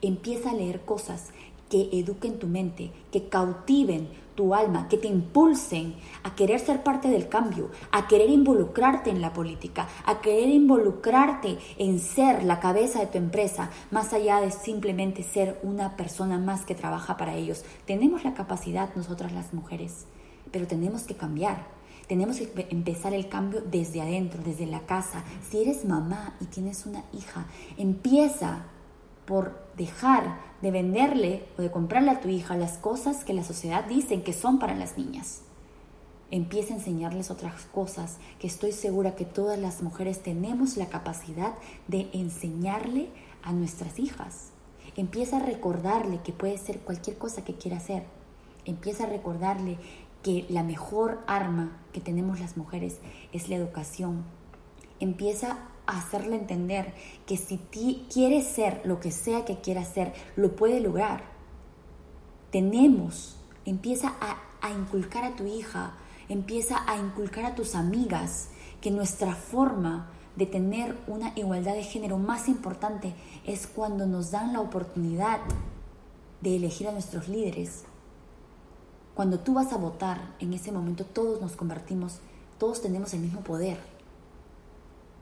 Empieza 0.02 0.52
a 0.52 0.54
leer 0.54 0.86
cosas 0.86 1.32
que 1.70 1.90
eduquen 1.92 2.40
tu 2.40 2.48
mente, 2.48 2.92
que 3.12 3.28
cautiven 3.28 4.08
tu 4.36 4.54
alma, 4.54 4.88
que 4.88 4.98
te 4.98 5.08
impulsen 5.08 5.96
a 6.24 6.36
querer 6.36 6.60
ser 6.60 6.84
parte 6.84 7.08
del 7.08 7.30
cambio, 7.30 7.72
a 7.92 8.08
querer 8.08 8.30
involucrarte 8.30 9.10
en 9.10 9.22
la 9.22 9.34
política, 9.34 9.88
a 10.06 10.22
querer 10.22 10.50
involucrarte 10.50 11.58
en 11.78 12.00
ser 12.00 12.44
la 12.44 12.60
cabeza 12.60 13.00
de 13.00 13.08
tu 13.08 13.18
empresa, 13.18 13.70
más 13.92 14.14
allá 14.14 14.42
de 14.42 14.52
simplemente 14.52 15.24
ser 15.24 15.60
una 15.64 15.96
persona 15.96 16.38
más 16.38 16.66
que 16.66 16.76
trabaja 16.76 17.18
para 17.18 17.36
ellos. 17.36 17.64
Tenemos 17.86 18.24
la 18.24 18.34
capacidad 18.34 18.94
nosotras 18.96 19.32
las 19.32 19.54
mujeres, 19.54 20.06
pero 20.52 20.68
tenemos 20.68 21.04
que 21.04 21.16
cambiar. 21.16 21.74
Tenemos 22.08 22.38
que 22.38 22.68
empezar 22.70 23.16
el 23.16 23.30
cambio 23.30 23.62
desde 23.62 24.02
adentro, 24.02 24.44
desde 24.44 24.68
la 24.68 24.82
casa. 24.82 25.24
Si 25.50 25.62
eres 25.62 25.86
mamá 25.86 26.36
y 26.40 26.46
tienes 26.46 26.86
una 26.86 27.04
hija, 27.14 27.48
empieza 27.78 28.66
por 29.26 29.60
dejar 29.78 30.40
de 30.62 30.72
venderle 30.72 31.46
o 31.58 31.62
de 31.62 31.72
comprarle 31.72 32.12
a 32.12 32.22
tu 32.22 32.30
hija 32.30 32.56
las 32.56 32.78
cosas 32.78 33.24
que 33.24 33.34
la 33.34 33.44
sociedad 33.44 33.86
dice 33.86 34.24
que 34.24 34.34
son 34.34 34.60
para 34.60 34.76
las 34.76 34.98
niñas. 34.98 35.42
Empieza 36.32 36.74
a 36.74 36.78
enseñarles 36.78 37.30
otras 37.30 37.66
cosas 37.66 38.18
que 38.40 38.48
estoy 38.48 38.72
segura 38.72 39.16
que 39.16 39.26
todas 39.26 39.60
las 39.60 39.84
mujeres 39.84 40.24
tenemos 40.24 40.76
la 40.76 40.88
capacidad 40.88 41.54
de 41.88 42.10
enseñarle 42.14 43.10
a 43.44 43.54
nuestras 43.54 44.00
hijas. 44.00 44.50
Empieza 44.98 45.38
a 45.38 45.46
recordarle 45.46 46.22
que 46.24 46.34
puede 46.34 46.58
ser 46.58 46.80
cualquier 46.80 47.18
cosa 47.18 47.44
que 47.44 47.56
quiera 47.56 47.78
hacer. 47.78 48.04
Empieza 48.66 49.04
a 49.04 49.10
recordarle 49.10 49.78
que 50.24 50.46
la 50.50 50.64
mejor 50.64 51.20
arma 51.28 51.80
que 51.94 52.02
tenemos 52.02 52.40
las 52.40 52.58
mujeres 52.58 52.98
es 53.32 53.48
la 53.48 53.58
educación. 53.58 54.24
Empieza 55.00 55.60
hacerle 55.88 56.36
entender 56.36 56.94
que 57.26 57.38
si 57.38 57.58
ti 57.58 58.06
quiere 58.12 58.42
ser 58.42 58.82
lo 58.86 59.00
que 59.00 59.12
sea 59.12 59.46
que 59.46 59.62
quiera 59.62 59.84
ser, 59.84 60.14
lo 60.36 60.56
puede 60.56 60.80
lograr. 60.80 61.24
Tenemos, 62.52 63.38
empieza 63.66 64.16
a, 64.20 64.38
a 64.62 64.72
inculcar 64.72 65.24
a 65.24 65.36
tu 65.36 65.46
hija, 65.46 65.94
empieza 66.30 66.84
a 66.88 66.98
inculcar 66.98 67.46
a 67.46 67.56
tus 67.56 67.76
amigas 67.76 68.50
que 68.82 68.92
nuestra 68.92 69.36
forma 69.36 70.10
de 70.36 70.46
tener 70.46 70.98
una 71.08 71.32
igualdad 71.36 71.74
de 71.74 71.84
género 71.84 72.18
más 72.18 72.48
importante 72.48 73.14
es 73.46 73.68
cuando 73.68 74.06
nos 74.06 74.32
dan 74.32 74.54
la 74.54 74.62
oportunidad 74.62 75.40
de 76.42 76.56
elegir 76.58 76.88
a 76.88 76.92
nuestros 76.92 77.28
líderes. 77.30 77.84
Cuando 79.14 79.40
tú 79.40 79.54
vas 79.54 79.72
a 79.72 79.78
votar, 79.78 80.36
en 80.40 80.54
ese 80.54 80.72
momento 80.72 81.06
todos 81.06 81.42
nos 81.42 81.56
convertimos, 81.56 82.20
todos 82.58 82.82
tenemos 82.82 83.14
el 83.14 83.22
mismo 83.22 83.42
poder 83.42 83.95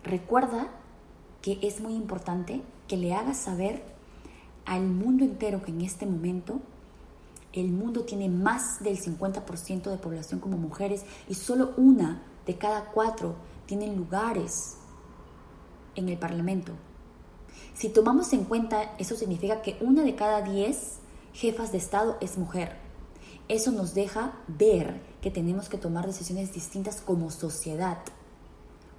Recuerda 0.03 0.67
que 1.41 1.59
es 1.61 1.81
muy 1.81 1.93
importante 1.93 2.61
que 2.87 2.97
le 2.97 3.13
hagas 3.13 3.37
saber 3.37 3.83
al 4.65 4.83
mundo 4.83 5.25
entero 5.25 5.61
que 5.63 5.71
en 5.71 5.81
este 5.81 6.05
momento 6.05 6.59
el 7.53 7.71
mundo 7.71 8.03
tiene 8.03 8.29
más 8.29 8.83
del 8.83 8.99
50% 8.99 9.83
de 9.83 9.97
población 9.97 10.39
como 10.39 10.57
mujeres 10.57 11.05
y 11.29 11.35
solo 11.35 11.73
una 11.77 12.23
de 12.45 12.57
cada 12.57 12.85
cuatro 12.85 13.35
tienen 13.65 13.95
lugares 13.95 14.75
en 15.95 16.09
el 16.09 16.17
Parlamento. 16.17 16.73
Si 17.73 17.89
tomamos 17.89 18.33
en 18.33 18.45
cuenta, 18.45 18.95
eso 18.97 19.15
significa 19.15 19.61
que 19.61 19.77
una 19.81 20.03
de 20.03 20.15
cada 20.15 20.41
diez 20.41 20.97
jefas 21.33 21.71
de 21.71 21.77
Estado 21.77 22.17
es 22.21 22.37
mujer. 22.37 22.77
Eso 23.47 23.71
nos 23.71 23.93
deja 23.93 24.33
ver 24.47 25.01
que 25.21 25.31
tenemos 25.31 25.69
que 25.69 25.77
tomar 25.77 26.05
decisiones 26.05 26.53
distintas 26.53 27.01
como 27.01 27.29
sociedad. 27.29 27.99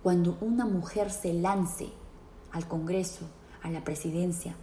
Cuando 0.04 0.36
una 0.42 0.66
mujer 0.66 1.10
se 1.10 1.32
lance 1.32 1.88
al 2.52 2.68
Congreso, 2.68 3.24
a 3.62 3.70
la 3.70 3.84
presidencia, 3.84 4.54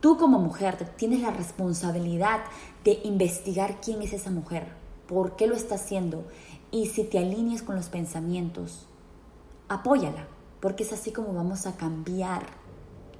tú 0.00 0.18
como 0.18 0.40
mujer 0.40 0.76
tienes 0.96 1.20
la 1.20 1.30
responsabilidad 1.30 2.40
de 2.82 2.98
investigar 3.04 3.80
quién 3.80 4.02
es 4.02 4.12
esa 4.12 4.32
mujer, 4.32 4.66
por 5.06 5.36
qué 5.36 5.46
lo 5.46 5.54
está 5.54 5.76
haciendo 5.76 6.24
y 6.72 6.86
si 6.86 7.04
te 7.04 7.20
alineas 7.20 7.62
con 7.62 7.76
los 7.76 7.88
pensamientos, 7.88 8.88
apóyala, 9.68 10.26
porque 10.58 10.82
es 10.82 10.92
así 10.92 11.12
como 11.12 11.34
vamos 11.34 11.68
a 11.68 11.76
cambiar 11.76 12.42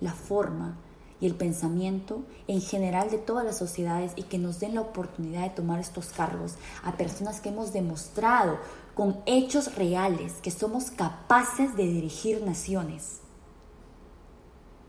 la 0.00 0.12
forma 0.12 0.76
y 1.20 1.26
el 1.26 1.36
pensamiento 1.36 2.24
en 2.48 2.62
general 2.62 3.10
de 3.10 3.18
todas 3.18 3.44
las 3.44 3.58
sociedades 3.58 4.12
y 4.16 4.24
que 4.24 4.38
nos 4.38 4.58
den 4.58 4.74
la 4.74 4.80
oportunidad 4.80 5.42
de 5.42 5.50
tomar 5.50 5.78
estos 5.78 6.08
cargos 6.08 6.56
a 6.82 6.96
personas 6.96 7.40
que 7.40 7.50
hemos 7.50 7.72
demostrado 7.72 8.58
con 9.00 9.16
hechos 9.24 9.76
reales 9.76 10.42
que 10.42 10.50
somos 10.50 10.90
capaces 10.90 11.74
de 11.74 11.86
dirigir 11.86 12.42
naciones. 12.42 13.20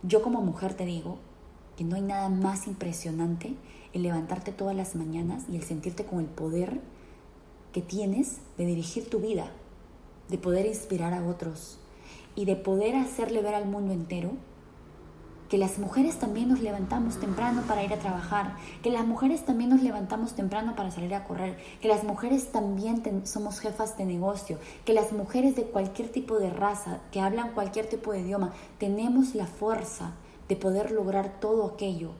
Yo 0.04 0.22
como 0.22 0.42
mujer 0.42 0.74
te 0.74 0.86
digo 0.86 1.18
que 1.78 1.86
no 1.86 1.96
hay 1.96 2.02
nada 2.02 2.28
más 2.28 2.68
impresionante 2.68 3.56
el 3.94 4.04
levantarte 4.04 4.52
todas 4.52 4.76
las 4.76 4.96
mañanas 4.96 5.46
y 5.50 5.56
el 5.56 5.64
sentirte 5.64 6.04
con 6.04 6.20
el 6.20 6.26
poder 6.26 6.82
que 7.72 7.82
tienes 7.82 8.40
de 8.58 8.66
dirigir 8.66 9.10
tu 9.10 9.20
vida, 9.20 9.50
de 10.28 10.38
poder 10.38 10.66
inspirar 10.66 11.14
a 11.14 11.26
otros 11.26 11.80
y 12.36 12.44
de 12.44 12.58
poder 12.58 12.98
hacerle 12.98 13.42
ver 13.42 13.56
al 13.56 13.70
mundo 13.70 13.94
entero 13.94 14.32
que 15.52 15.58
las 15.58 15.80
mujeres 15.80 16.18
también 16.18 16.48
nos 16.48 16.62
levantamos 16.62 17.20
temprano 17.20 17.64
para 17.68 17.84
ir 17.84 17.92
a 17.92 18.00
trabajar, 18.00 18.56
que 18.82 18.90
las 18.90 19.06
mujeres 19.06 19.44
también 19.44 19.70
nos 19.70 19.84
levantamos 19.84 20.34
temprano 20.34 20.78
para 20.78 20.92
salir 20.92 21.14
a 21.14 21.26
correr, 21.26 21.58
que 21.82 21.90
las 21.90 22.06
mujeres 22.06 22.54
también 22.54 23.04
somos 23.28 23.60
jefas 23.60 23.98
de 23.98 24.06
negocio, 24.06 24.60
que 24.86 24.94
las 24.94 25.12
mujeres 25.12 25.58
de 25.58 25.66
cualquier 25.66 26.08
tipo 26.08 26.40
de 26.40 26.52
raza, 26.52 27.02
que 27.12 27.20
hablan 27.20 27.52
cualquier 27.52 27.90
tipo 27.90 28.14
de 28.14 28.22
idioma, 28.22 28.54
tenemos 28.78 29.36
la 29.36 29.46
fuerza 29.46 30.14
de 30.48 30.56
poder 30.56 30.90
lograr 30.92 31.42
todo 31.42 31.66
aquello 31.66 32.12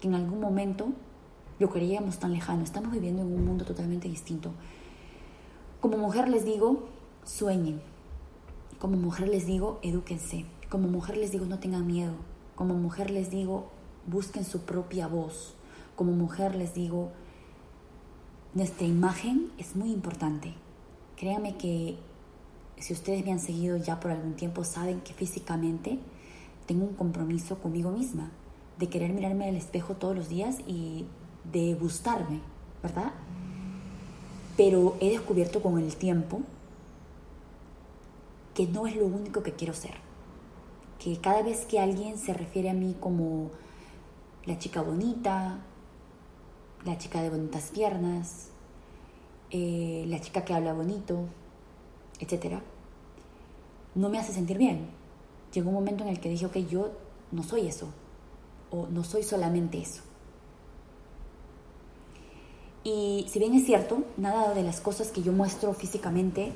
que 0.00 0.08
en 0.08 0.16
algún 0.16 0.40
momento 0.40 0.88
lo 1.60 1.70
creíamos 1.70 2.18
tan 2.18 2.32
lejano. 2.32 2.64
Estamos 2.64 2.90
viviendo 2.90 3.22
en 3.22 3.32
un 3.32 3.44
mundo 3.44 3.64
totalmente 3.64 4.08
distinto. 4.08 4.50
Como 5.80 5.98
mujer 5.98 6.28
les 6.28 6.44
digo, 6.44 6.88
sueñen. 7.22 7.80
Como 8.80 8.96
mujer 8.96 9.28
les 9.28 9.46
digo, 9.46 9.78
edúquense. 9.82 10.46
Como 10.68 10.88
mujer 10.88 11.16
les 11.16 11.30
digo, 11.30 11.46
no 11.46 11.60
tengan 11.60 11.86
miedo. 11.86 12.14
Como 12.56 12.74
mujer 12.74 13.10
les 13.10 13.30
digo, 13.30 13.66
busquen 14.06 14.44
su 14.44 14.62
propia 14.62 15.06
voz. 15.08 15.54
Como 15.94 16.12
mujer 16.12 16.54
les 16.54 16.72
digo, 16.72 17.10
nuestra 18.54 18.86
imagen 18.86 19.52
es 19.58 19.76
muy 19.76 19.92
importante. 19.92 20.54
Créanme 21.16 21.58
que 21.58 21.98
si 22.78 22.94
ustedes 22.94 23.26
me 23.26 23.32
han 23.32 23.40
seguido 23.40 23.76
ya 23.76 24.00
por 24.00 24.10
algún 24.10 24.36
tiempo, 24.36 24.64
saben 24.64 25.02
que 25.02 25.12
físicamente 25.12 25.98
tengo 26.66 26.86
un 26.86 26.94
compromiso 26.94 27.58
conmigo 27.58 27.90
misma, 27.90 28.30
de 28.78 28.88
querer 28.88 29.12
mirarme 29.12 29.48
al 29.48 29.56
espejo 29.56 29.94
todos 29.94 30.16
los 30.16 30.30
días 30.30 30.56
y 30.66 31.04
de 31.52 31.74
gustarme, 31.74 32.40
¿verdad? 32.82 33.12
Pero 34.56 34.96
he 35.00 35.10
descubierto 35.10 35.60
con 35.60 35.78
el 35.78 35.94
tiempo 35.94 36.40
que 38.54 38.66
no 38.66 38.86
es 38.86 38.96
lo 38.96 39.04
único 39.04 39.42
que 39.42 39.52
quiero 39.52 39.74
ser 39.74 40.05
que 41.06 41.20
cada 41.20 41.40
vez 41.40 41.66
que 41.66 41.78
alguien 41.78 42.18
se 42.18 42.34
refiere 42.34 42.68
a 42.68 42.74
mí 42.74 42.96
como 42.98 43.52
la 44.44 44.58
chica 44.58 44.82
bonita, 44.82 45.60
la 46.84 46.98
chica 46.98 47.22
de 47.22 47.30
bonitas 47.30 47.70
piernas, 47.72 48.48
eh, 49.52 50.04
la 50.08 50.20
chica 50.20 50.44
que 50.44 50.52
habla 50.52 50.72
bonito, 50.72 51.20
etc., 52.18 52.56
no 53.94 54.08
me 54.08 54.18
hace 54.18 54.32
sentir 54.32 54.58
bien. 54.58 54.88
Llegó 55.52 55.68
un 55.68 55.76
momento 55.76 56.02
en 56.02 56.10
el 56.10 56.18
que 56.18 56.28
dije, 56.28 56.46
ok, 56.46 56.56
yo 56.68 56.90
no 57.30 57.44
soy 57.44 57.68
eso, 57.68 57.86
o 58.72 58.88
no 58.88 59.04
soy 59.04 59.22
solamente 59.22 59.78
eso. 59.78 60.02
Y 62.82 63.26
si 63.28 63.38
bien 63.38 63.54
es 63.54 63.64
cierto, 63.64 64.02
nada 64.16 64.54
de 64.54 64.64
las 64.64 64.80
cosas 64.80 65.12
que 65.12 65.22
yo 65.22 65.30
muestro 65.30 65.72
físicamente 65.72 66.52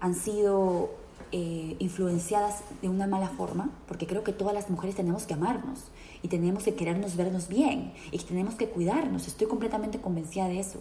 han 0.00 0.14
sido 0.14 1.04
eh, 1.32 1.76
influenciadas 1.80 2.62
de 2.82 2.88
una 2.88 3.06
mala 3.06 3.28
forma, 3.28 3.70
porque 3.88 4.06
creo 4.06 4.22
que 4.22 4.32
todas 4.32 4.54
las 4.54 4.70
mujeres 4.70 4.96
tenemos 4.96 5.24
que 5.24 5.34
amarnos 5.34 5.80
y 6.22 6.28
tenemos 6.28 6.64
que 6.64 6.74
querernos 6.74 7.16
vernos 7.16 7.48
bien 7.48 7.92
y 8.12 8.18
tenemos 8.18 8.54
que 8.54 8.68
cuidarnos. 8.68 9.26
Estoy 9.26 9.46
completamente 9.46 10.00
convencida 10.00 10.48
de 10.48 10.60
eso. 10.60 10.80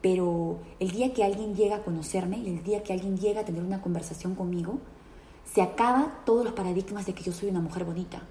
Pero 0.00 0.58
el 0.80 0.90
día 0.90 1.12
que 1.12 1.24
alguien 1.24 1.54
llega 1.54 1.76
a 1.76 1.82
conocerme 1.82 2.38
y 2.38 2.48
el 2.48 2.62
día 2.62 2.82
que 2.82 2.92
alguien 2.92 3.16
llega 3.16 3.42
a 3.42 3.44
tener 3.44 3.62
una 3.62 3.82
conversación 3.82 4.34
conmigo, 4.34 4.78
se 5.52 5.62
acaba 5.62 6.22
todos 6.24 6.44
los 6.44 6.54
paradigmas 6.54 7.06
de 7.06 7.14
que 7.14 7.22
yo 7.22 7.32
soy 7.32 7.50
una 7.50 7.60
mujer 7.60 7.84
bonita. 7.84 8.22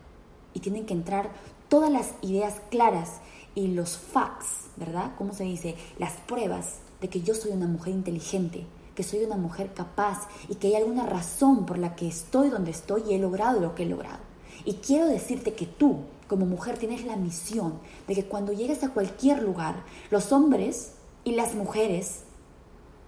Y 0.54 0.60
tienen 0.60 0.86
que 0.86 0.94
entrar 0.94 1.32
todas 1.70 1.92
las 1.92 2.14
ideas 2.22 2.62
claras 2.70 3.22
y 3.56 3.68
los 3.68 3.98
facts, 3.98 4.70
¿verdad? 4.76 5.14
¿Cómo 5.18 5.34
se 5.34 5.46
dice? 5.46 5.76
Las 5.98 6.14
pruebas 6.14 6.80
de 7.00 7.10
que 7.10 7.22
yo 7.22 7.34
soy 7.34 7.52
una 7.52 7.68
mujer 7.68 7.94
inteligente, 7.94 8.66
que 9.02 9.08
soy 9.08 9.24
una 9.24 9.36
mujer 9.36 9.74
capaz 9.74 10.28
y 10.48 10.56
que 10.56 10.68
hay 10.68 10.76
alguna 10.76 11.08
razón 11.08 11.66
por 11.66 11.80
la 11.80 11.96
que 11.96 12.08
estoy 12.08 12.50
donde 12.50 12.70
estoy 12.70 13.02
y 13.10 13.16
he 13.16 13.18
logrado 13.18 13.60
lo 13.60 13.74
que 13.74 13.82
he 13.82 13.88
logrado. 13.88 14.20
Y 14.64 14.76
quiero 14.76 15.08
decirte 15.08 15.54
que 15.54 15.66
tú, 15.66 16.02
como 16.28 16.46
mujer, 16.46 16.78
tienes 16.78 17.04
la 17.04 17.16
misión 17.16 17.80
de 18.08 18.14
que 18.14 18.26
cuando 18.26 18.54
llegues 18.54 18.84
a 18.84 18.90
cualquier 18.90 19.42
lugar, 19.42 19.84
los 20.12 20.32
hombres 20.32 20.92
y 21.24 21.32
las 21.32 21.56
mujeres 21.56 22.26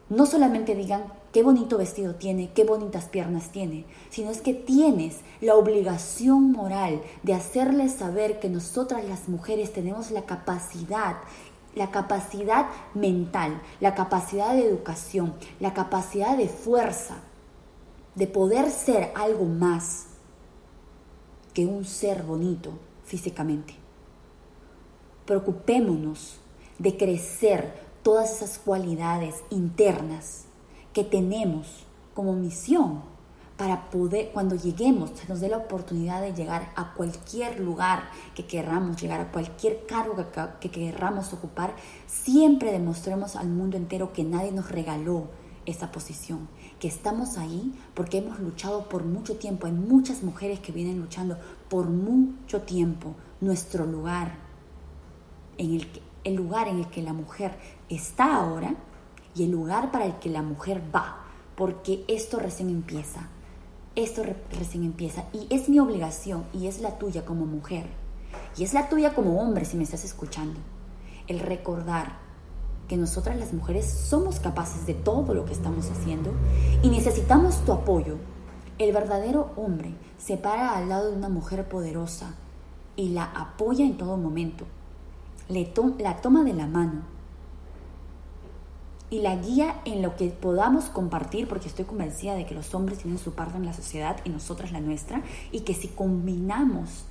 no 0.10 0.25
solamente 0.25 0.73
digan 0.73 1.03
qué 1.32 1.43
bonito 1.43 1.77
vestido 1.77 2.15
tiene, 2.15 2.49
qué 2.56 2.63
bonitas 2.63 3.06
piernas 3.06 3.51
tiene, 3.51 3.86
sino 4.10 4.32
es 4.32 4.41
que 4.41 4.56
tienes 4.56 5.17
la 5.41 5.53
obligación 5.53 6.53
moral 6.53 7.03
de 7.21 7.36
hacerles 7.36 7.93
saber 7.93 8.39
que 8.39 8.49
nosotras 8.49 9.06
las 9.06 9.29
mujeres 9.29 9.73
tenemos 9.73 10.10
la 10.10 10.23
capacidad 10.23 11.17
la 11.75 11.91
capacidad 11.91 12.67
mental, 12.93 13.62
la 13.79 13.95
capacidad 13.95 14.53
de 14.53 14.67
educación, 14.67 15.33
la 15.59 15.73
capacidad 15.73 16.38
de 16.38 16.47
fuerza, 16.47 17.17
de 18.15 18.27
poder 18.27 18.69
ser 18.69 19.12
algo 19.15 19.45
más 19.45 20.07
que 21.53 21.65
un 21.65 21.86
ser 21.86 22.23
bonito 22.23 22.71
físicamente. 23.05 23.75
Preocupémonos 25.25 26.39
de 26.79 26.97
crecer 26.97 27.81
todas 28.03 28.33
esas 28.33 28.59
cualidades 28.59 29.43
internas 29.49 30.45
que 30.91 31.03
tenemos 31.03 31.86
como 32.13 32.33
misión 32.33 33.12
para 33.57 33.89
poder, 33.91 34.31
cuando 34.33 34.55
lleguemos, 34.55 35.11
se 35.11 35.27
nos 35.27 35.39
dé 35.39 35.47
la 35.47 35.57
oportunidad 35.57 36.21
de 36.21 36.33
llegar 36.33 36.71
a 36.75 36.93
cualquier 36.93 37.59
lugar 37.59 38.09
que 38.33 38.45
querramos 38.45 38.99
llegar, 38.99 39.21
a 39.21 39.31
cualquier 39.31 39.85
cargo 39.85 40.15
que, 40.15 40.25
que 40.59 40.71
querramos 40.71 41.33
ocupar, 41.33 41.75
siempre 42.07 42.71
demostremos 42.71 43.35
al 43.35 43.49
mundo 43.49 43.77
entero 43.77 44.11
que 44.11 44.23
nadie 44.23 44.51
nos 44.51 44.71
regaló 44.71 45.27
esa 45.65 45.91
posición, 45.91 46.49
que 46.79 46.87
estamos 46.87 47.37
ahí 47.37 47.73
porque 47.93 48.17
hemos 48.17 48.39
luchado 48.39 48.89
por 48.89 49.05
mucho 49.05 49.37
tiempo. 49.37 49.67
Hay 49.67 49.71
muchas 49.71 50.23
mujeres 50.23 50.59
que 50.59 50.71
vienen 50.71 50.99
luchando 50.99 51.37
por 51.69 51.89
mucho 51.89 52.63
tiempo 52.63 53.15
nuestro 53.39 53.85
lugar, 53.85 54.35
en 55.59 55.75
el, 55.75 55.87
el 56.23 56.33
lugar 56.33 56.67
en 56.67 56.79
el 56.79 56.87
que 56.89 57.03
la 57.03 57.13
mujer 57.13 57.55
está 57.87 58.35
ahora 58.35 58.75
y 59.35 59.43
el 59.43 59.51
lugar 59.51 59.91
para 59.91 60.05
el 60.05 60.17
que 60.17 60.29
la 60.29 60.41
mujer 60.41 60.81
va, 60.93 61.23
porque 61.55 62.03
esto 62.07 62.39
recién 62.39 62.69
empieza 62.69 63.29
esto 63.95 64.23
recién 64.58 64.84
empieza 64.84 65.25
y 65.34 65.47
es 65.49 65.69
mi 65.69 65.79
obligación 65.79 66.45
y 66.53 66.67
es 66.67 66.82
la 66.82 66.97
tuya 66.97 67.26
como 67.26 67.45
mujer 67.45 67.86
y 68.57 68.63
es 68.63 68.74
la 68.74 68.89
tuya 68.89 69.13
como 69.13 69.39
hombre 69.39 69.65
si 69.65 69.78
me 69.78 69.84
estás 69.84 70.03
escuchando. 70.03 70.59
El 71.28 71.39
recordar 71.39 72.17
que 72.88 72.97
nosotras 72.97 73.38
las 73.38 73.53
mujeres 73.53 73.86
somos 73.86 74.39
capaces 74.39 74.86
de 74.86 74.93
todo 74.93 75.34
lo 75.34 75.45
que 75.45 75.53
estamos 75.53 75.89
haciendo 75.89 76.32
y 76.82 76.89
necesitamos 76.89 77.63
tu 77.65 77.72
apoyo. 77.72 78.17
El 78.80 78.91
verdadero 78.91 79.51
hombre 79.55 79.93
se 80.17 80.38
para 80.38 80.76
al 80.76 80.89
lado 80.89 81.11
de 81.11 81.17
una 81.17 81.30
mujer 81.30 81.67
poderosa 81.67 82.36
y 82.95 83.09
la 83.09 83.26
apoya 83.26 83.86
en 83.86 83.97
todo 83.97 84.17
momento. 84.17 84.65
Le 85.49 85.72
la 85.99 86.17
toma 86.17 86.43
de 86.43 86.53
la 86.53 86.67
mano 86.67 87.12
y 89.14 89.20
la 89.20 89.36
guía 89.36 89.80
en 89.86 90.01
lo 90.01 90.16
que 90.16 90.30
podamos 90.30 90.86
compartir, 90.86 91.47
porque 91.47 91.68
estoy 91.68 91.86
convencida 91.86 92.34
de 92.34 92.47
que 92.47 92.55
los 92.55 92.74
hombres 92.74 92.97
tienen 92.97 93.20
su 93.20 93.34
parte 93.34 93.57
en 93.57 93.66
la 93.68 93.74
sociedad 93.74 94.18
y 94.26 94.30
nosotras 94.32 94.72
la 94.72 94.80
nuestra, 94.80 95.22
y 95.51 95.59
que 95.59 95.76
si 95.76 95.89
combinamos, 95.89 97.05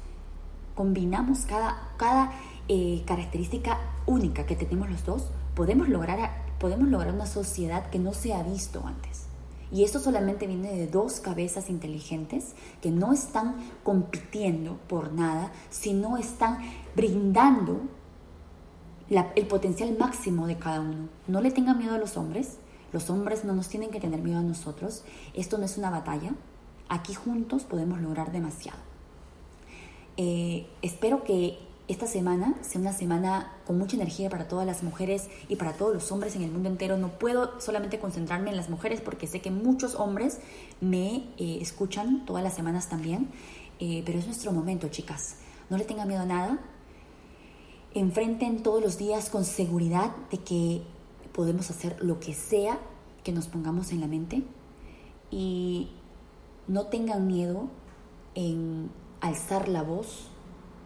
combinamos 0.74 1.44
cada, 1.44 1.92
cada 1.98 2.32
eh, 2.66 3.04
característica 3.06 3.78
única 4.04 4.46
que 4.46 4.56
tenemos 4.56 4.90
los 4.90 5.06
dos, 5.06 5.30
podemos 5.54 5.88
lograr, 5.88 6.42
podemos 6.58 6.88
lograr 6.88 7.14
una 7.14 7.26
sociedad 7.26 7.88
que 7.88 8.00
no 8.00 8.12
se 8.14 8.34
ha 8.34 8.42
visto 8.42 8.84
antes. 8.84 9.26
Y 9.70 9.84
esto 9.84 10.00
solamente 10.00 10.48
viene 10.48 10.72
de 10.72 10.88
dos 10.88 11.20
cabezas 11.20 11.70
inteligentes 11.70 12.56
que 12.80 12.90
no 12.90 13.12
están 13.12 13.58
compitiendo 13.84 14.76
por 14.88 15.12
nada, 15.12 15.52
sino 15.70 16.16
están 16.16 16.58
brindando 16.96 17.82
el 19.36 19.46
potencial 19.46 19.96
máximo 19.98 20.46
de 20.46 20.56
cada 20.56 20.80
uno. 20.80 21.08
No 21.26 21.40
le 21.40 21.50
tengan 21.50 21.78
miedo 21.78 21.94
a 21.94 21.98
los 21.98 22.16
hombres, 22.16 22.58
los 22.92 23.08
hombres 23.10 23.44
no 23.44 23.54
nos 23.54 23.68
tienen 23.68 23.90
que 23.90 24.00
tener 24.00 24.20
miedo 24.20 24.38
a 24.38 24.42
nosotros. 24.42 25.04
Esto 25.34 25.58
no 25.58 25.64
es 25.64 25.78
una 25.78 25.90
batalla. 25.90 26.32
Aquí 26.88 27.14
juntos 27.14 27.64
podemos 27.64 28.00
lograr 28.00 28.32
demasiado. 28.32 28.78
Eh, 30.16 30.66
espero 30.82 31.24
que 31.24 31.58
esta 31.88 32.06
semana 32.06 32.54
sea 32.60 32.80
una 32.80 32.92
semana 32.92 33.52
con 33.66 33.78
mucha 33.78 33.96
energía 33.96 34.30
para 34.30 34.46
todas 34.46 34.66
las 34.66 34.82
mujeres 34.82 35.28
y 35.48 35.56
para 35.56 35.72
todos 35.72 35.94
los 35.94 36.12
hombres 36.12 36.36
en 36.36 36.42
el 36.42 36.50
mundo 36.50 36.68
entero. 36.68 36.96
No 36.96 37.18
puedo 37.18 37.60
solamente 37.60 37.98
concentrarme 37.98 38.50
en 38.50 38.56
las 38.56 38.68
mujeres 38.68 39.00
porque 39.00 39.26
sé 39.26 39.40
que 39.40 39.50
muchos 39.50 39.94
hombres 39.94 40.38
me 40.80 41.16
eh, 41.38 41.58
escuchan 41.60 42.24
todas 42.26 42.42
las 42.42 42.54
semanas 42.54 42.88
también. 42.88 43.28
Eh, 43.80 44.02
pero 44.04 44.18
es 44.18 44.26
nuestro 44.26 44.52
momento, 44.52 44.88
chicas. 44.88 45.36
No 45.70 45.76
le 45.76 45.84
tengan 45.84 46.08
miedo 46.08 46.22
a 46.22 46.26
nada. 46.26 46.58
Enfrenten 47.94 48.62
todos 48.62 48.82
los 48.82 48.98
días 48.98 49.30
con 49.30 49.44
seguridad 49.44 50.14
de 50.30 50.38
que 50.38 50.82
podemos 51.32 51.70
hacer 51.70 51.96
lo 52.02 52.20
que 52.20 52.34
sea 52.34 52.78
que 53.24 53.32
nos 53.32 53.46
pongamos 53.46 53.92
en 53.92 54.00
la 54.00 54.06
mente. 54.06 54.42
Y 55.30 55.90
no 56.68 56.86
tengan 56.86 57.26
miedo 57.26 57.68
en 58.34 58.90
alzar 59.20 59.68
la 59.68 59.82
voz 59.82 60.32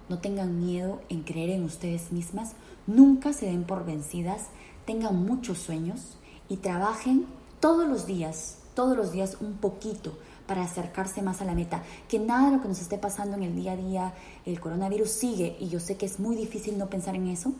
no 0.08 0.18
tengan 0.18 0.64
miedo 0.64 1.00
en 1.08 1.22
creer 1.22 1.50
en 1.50 1.64
ustedes 1.64 2.12
mismas, 2.12 2.52
nunca 2.86 3.32
se 3.32 3.46
den 3.46 3.64
por 3.64 3.84
vencidas, 3.84 4.46
tengan 4.84 5.24
muchos 5.24 5.58
sueños 5.58 6.16
y 6.48 6.58
trabajen 6.58 7.26
todos 7.60 7.88
los 7.88 8.06
días, 8.06 8.58
todos 8.74 8.96
los 8.96 9.12
días 9.12 9.38
un 9.40 9.54
poquito 9.54 10.16
para 10.46 10.62
acercarse 10.62 11.22
más 11.22 11.40
a 11.40 11.44
la 11.44 11.54
meta. 11.54 11.82
Que 12.08 12.18
nada 12.18 12.50
de 12.50 12.56
lo 12.56 12.62
que 12.62 12.68
nos 12.68 12.80
esté 12.80 12.98
pasando 12.98 13.36
en 13.36 13.42
el 13.42 13.56
día 13.56 13.72
a 13.72 13.76
día, 13.76 14.14
el 14.44 14.60
coronavirus 14.60 15.10
sigue 15.10 15.56
y 15.60 15.68
yo 15.68 15.80
sé 15.80 15.96
que 15.96 16.06
es 16.06 16.20
muy 16.20 16.36
difícil 16.36 16.78
no 16.78 16.88
pensar 16.88 17.14
en 17.14 17.28
eso, 17.28 17.52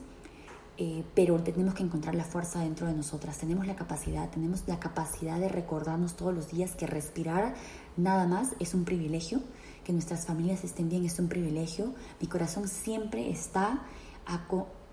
eh, 0.79 1.05
pero 1.15 1.39
tenemos 1.43 1.75
que 1.75 1.83
encontrar 1.83 2.15
la 2.15 2.25
fuerza 2.25 2.61
dentro 2.61 2.87
de 2.87 2.95
nosotras. 2.95 3.39
Tenemos 3.39 3.67
la 3.67 3.77
capacidad, 3.77 4.29
tenemos 4.31 4.63
la 4.67 4.79
capacidad 4.79 5.39
de 5.39 5.49
recordarnos 5.49 6.17
todos 6.17 6.35
los 6.35 6.51
días 6.51 6.73
que 6.73 6.87
respirar 6.87 7.55
nada 7.97 8.27
más 8.27 8.51
es 8.59 8.75
un 8.75 8.85
privilegio 8.85 9.41
que 9.87 9.93
nuestras 9.93 10.27
familias 10.27 10.65
estén 10.65 10.89
bien 10.89 11.05
es 11.05 11.21
un 11.21 11.29
privilegio. 11.29 11.95
Mi 12.21 12.27
corazón 12.27 12.67
siempre 12.67 13.31
está 13.31 13.83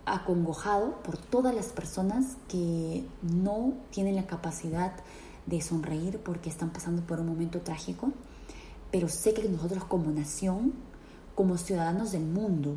acongojado 0.05 1.01
por 1.01 1.17
todas 1.17 1.55
las 1.55 1.67
personas 1.67 2.37
que 2.47 3.03
no 3.23 3.73
tienen 3.89 4.15
la 4.15 4.27
capacidad 4.27 4.93
de 5.45 5.61
sonreír 5.61 6.19
porque 6.19 6.49
están 6.49 6.71
pasando 6.71 7.01
por 7.01 7.19
un 7.19 7.27
momento 7.27 7.61
trágico. 7.61 8.11
Pero 8.91 9.09
sé 9.09 9.33
que 9.33 9.47
nosotros 9.49 9.85
como 9.85 10.11
nación, 10.11 10.73
como 11.35 11.57
ciudadanos 11.57 12.11
del 12.11 12.25
mundo, 12.25 12.75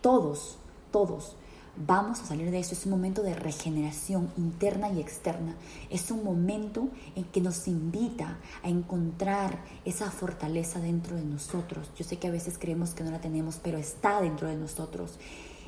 todos, 0.00 0.58
todos, 0.90 1.36
Vamos 1.76 2.20
a 2.20 2.26
salir 2.26 2.50
de 2.50 2.58
eso. 2.58 2.74
Es 2.74 2.84
un 2.84 2.90
momento 2.90 3.22
de 3.22 3.34
regeneración 3.34 4.30
interna 4.36 4.90
y 4.90 5.00
externa. 5.00 5.54
Es 5.88 6.10
un 6.10 6.24
momento 6.24 6.88
en 7.14 7.24
que 7.24 7.40
nos 7.40 7.68
invita 7.68 8.38
a 8.62 8.68
encontrar 8.68 9.64
esa 9.84 10.10
fortaleza 10.10 10.80
dentro 10.80 11.16
de 11.16 11.24
nosotros. 11.24 11.90
Yo 11.96 12.04
sé 12.04 12.18
que 12.18 12.28
a 12.28 12.32
veces 12.32 12.58
creemos 12.58 12.90
que 12.90 13.04
no 13.04 13.10
la 13.10 13.20
tenemos, 13.20 13.60
pero 13.62 13.78
está 13.78 14.20
dentro 14.20 14.48
de 14.48 14.56
nosotros. 14.56 15.18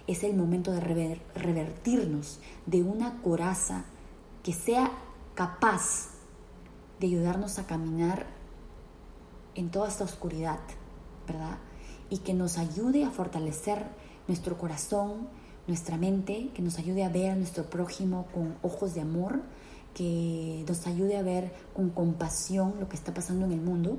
Es 0.06 0.24
el 0.24 0.34
momento 0.34 0.72
de 0.72 1.20
revertirnos 1.34 2.40
de 2.66 2.82
una 2.82 3.22
coraza 3.22 3.84
que 4.42 4.52
sea 4.52 4.90
capaz 5.42 6.10
de 7.00 7.08
ayudarnos 7.08 7.58
a 7.58 7.66
caminar 7.66 8.26
en 9.56 9.70
toda 9.72 9.88
esta 9.88 10.04
oscuridad, 10.04 10.60
¿verdad? 11.26 11.58
Y 12.10 12.18
que 12.18 12.32
nos 12.32 12.58
ayude 12.58 13.04
a 13.04 13.10
fortalecer 13.10 13.84
nuestro 14.28 14.56
corazón, 14.56 15.26
nuestra 15.66 15.96
mente, 15.96 16.50
que 16.54 16.62
nos 16.62 16.78
ayude 16.78 17.02
a 17.02 17.08
ver 17.08 17.32
a 17.32 17.34
nuestro 17.34 17.64
prójimo 17.64 18.26
con 18.32 18.54
ojos 18.62 18.94
de 18.94 19.00
amor, 19.00 19.42
que 19.94 20.64
nos 20.68 20.86
ayude 20.86 21.16
a 21.16 21.22
ver 21.22 21.52
con 21.74 21.90
compasión 21.90 22.74
lo 22.78 22.88
que 22.88 22.94
está 22.94 23.12
pasando 23.12 23.44
en 23.46 23.52
el 23.52 23.60
mundo 23.60 23.98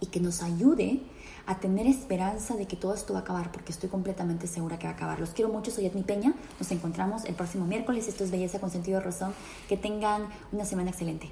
y 0.00 0.06
que 0.06 0.20
nos 0.20 0.42
ayude 0.42 1.02
a 1.46 1.60
tener 1.60 1.86
esperanza 1.86 2.56
de 2.56 2.66
que 2.66 2.76
todo 2.76 2.94
esto 2.94 3.12
va 3.12 3.20
a 3.20 3.22
acabar, 3.22 3.52
porque 3.52 3.72
estoy 3.72 3.88
completamente 3.88 4.46
segura 4.46 4.78
que 4.78 4.86
va 4.86 4.92
a 4.92 4.96
acabar. 4.96 5.20
Los 5.20 5.30
quiero 5.30 5.50
mucho, 5.52 5.70
soy 5.70 5.86
Edmi 5.86 6.02
Peña, 6.02 6.34
nos 6.58 6.70
encontramos 6.70 7.24
el 7.24 7.34
próximo 7.34 7.64
miércoles, 7.64 8.08
esto 8.08 8.24
es 8.24 8.30
Belleza 8.30 8.58
con 8.58 8.70
Sentido 8.70 8.98
de 8.98 9.04
Razón, 9.04 9.32
que 9.68 9.76
tengan 9.76 10.28
una 10.52 10.64
semana 10.64 10.90
excelente. 10.90 11.30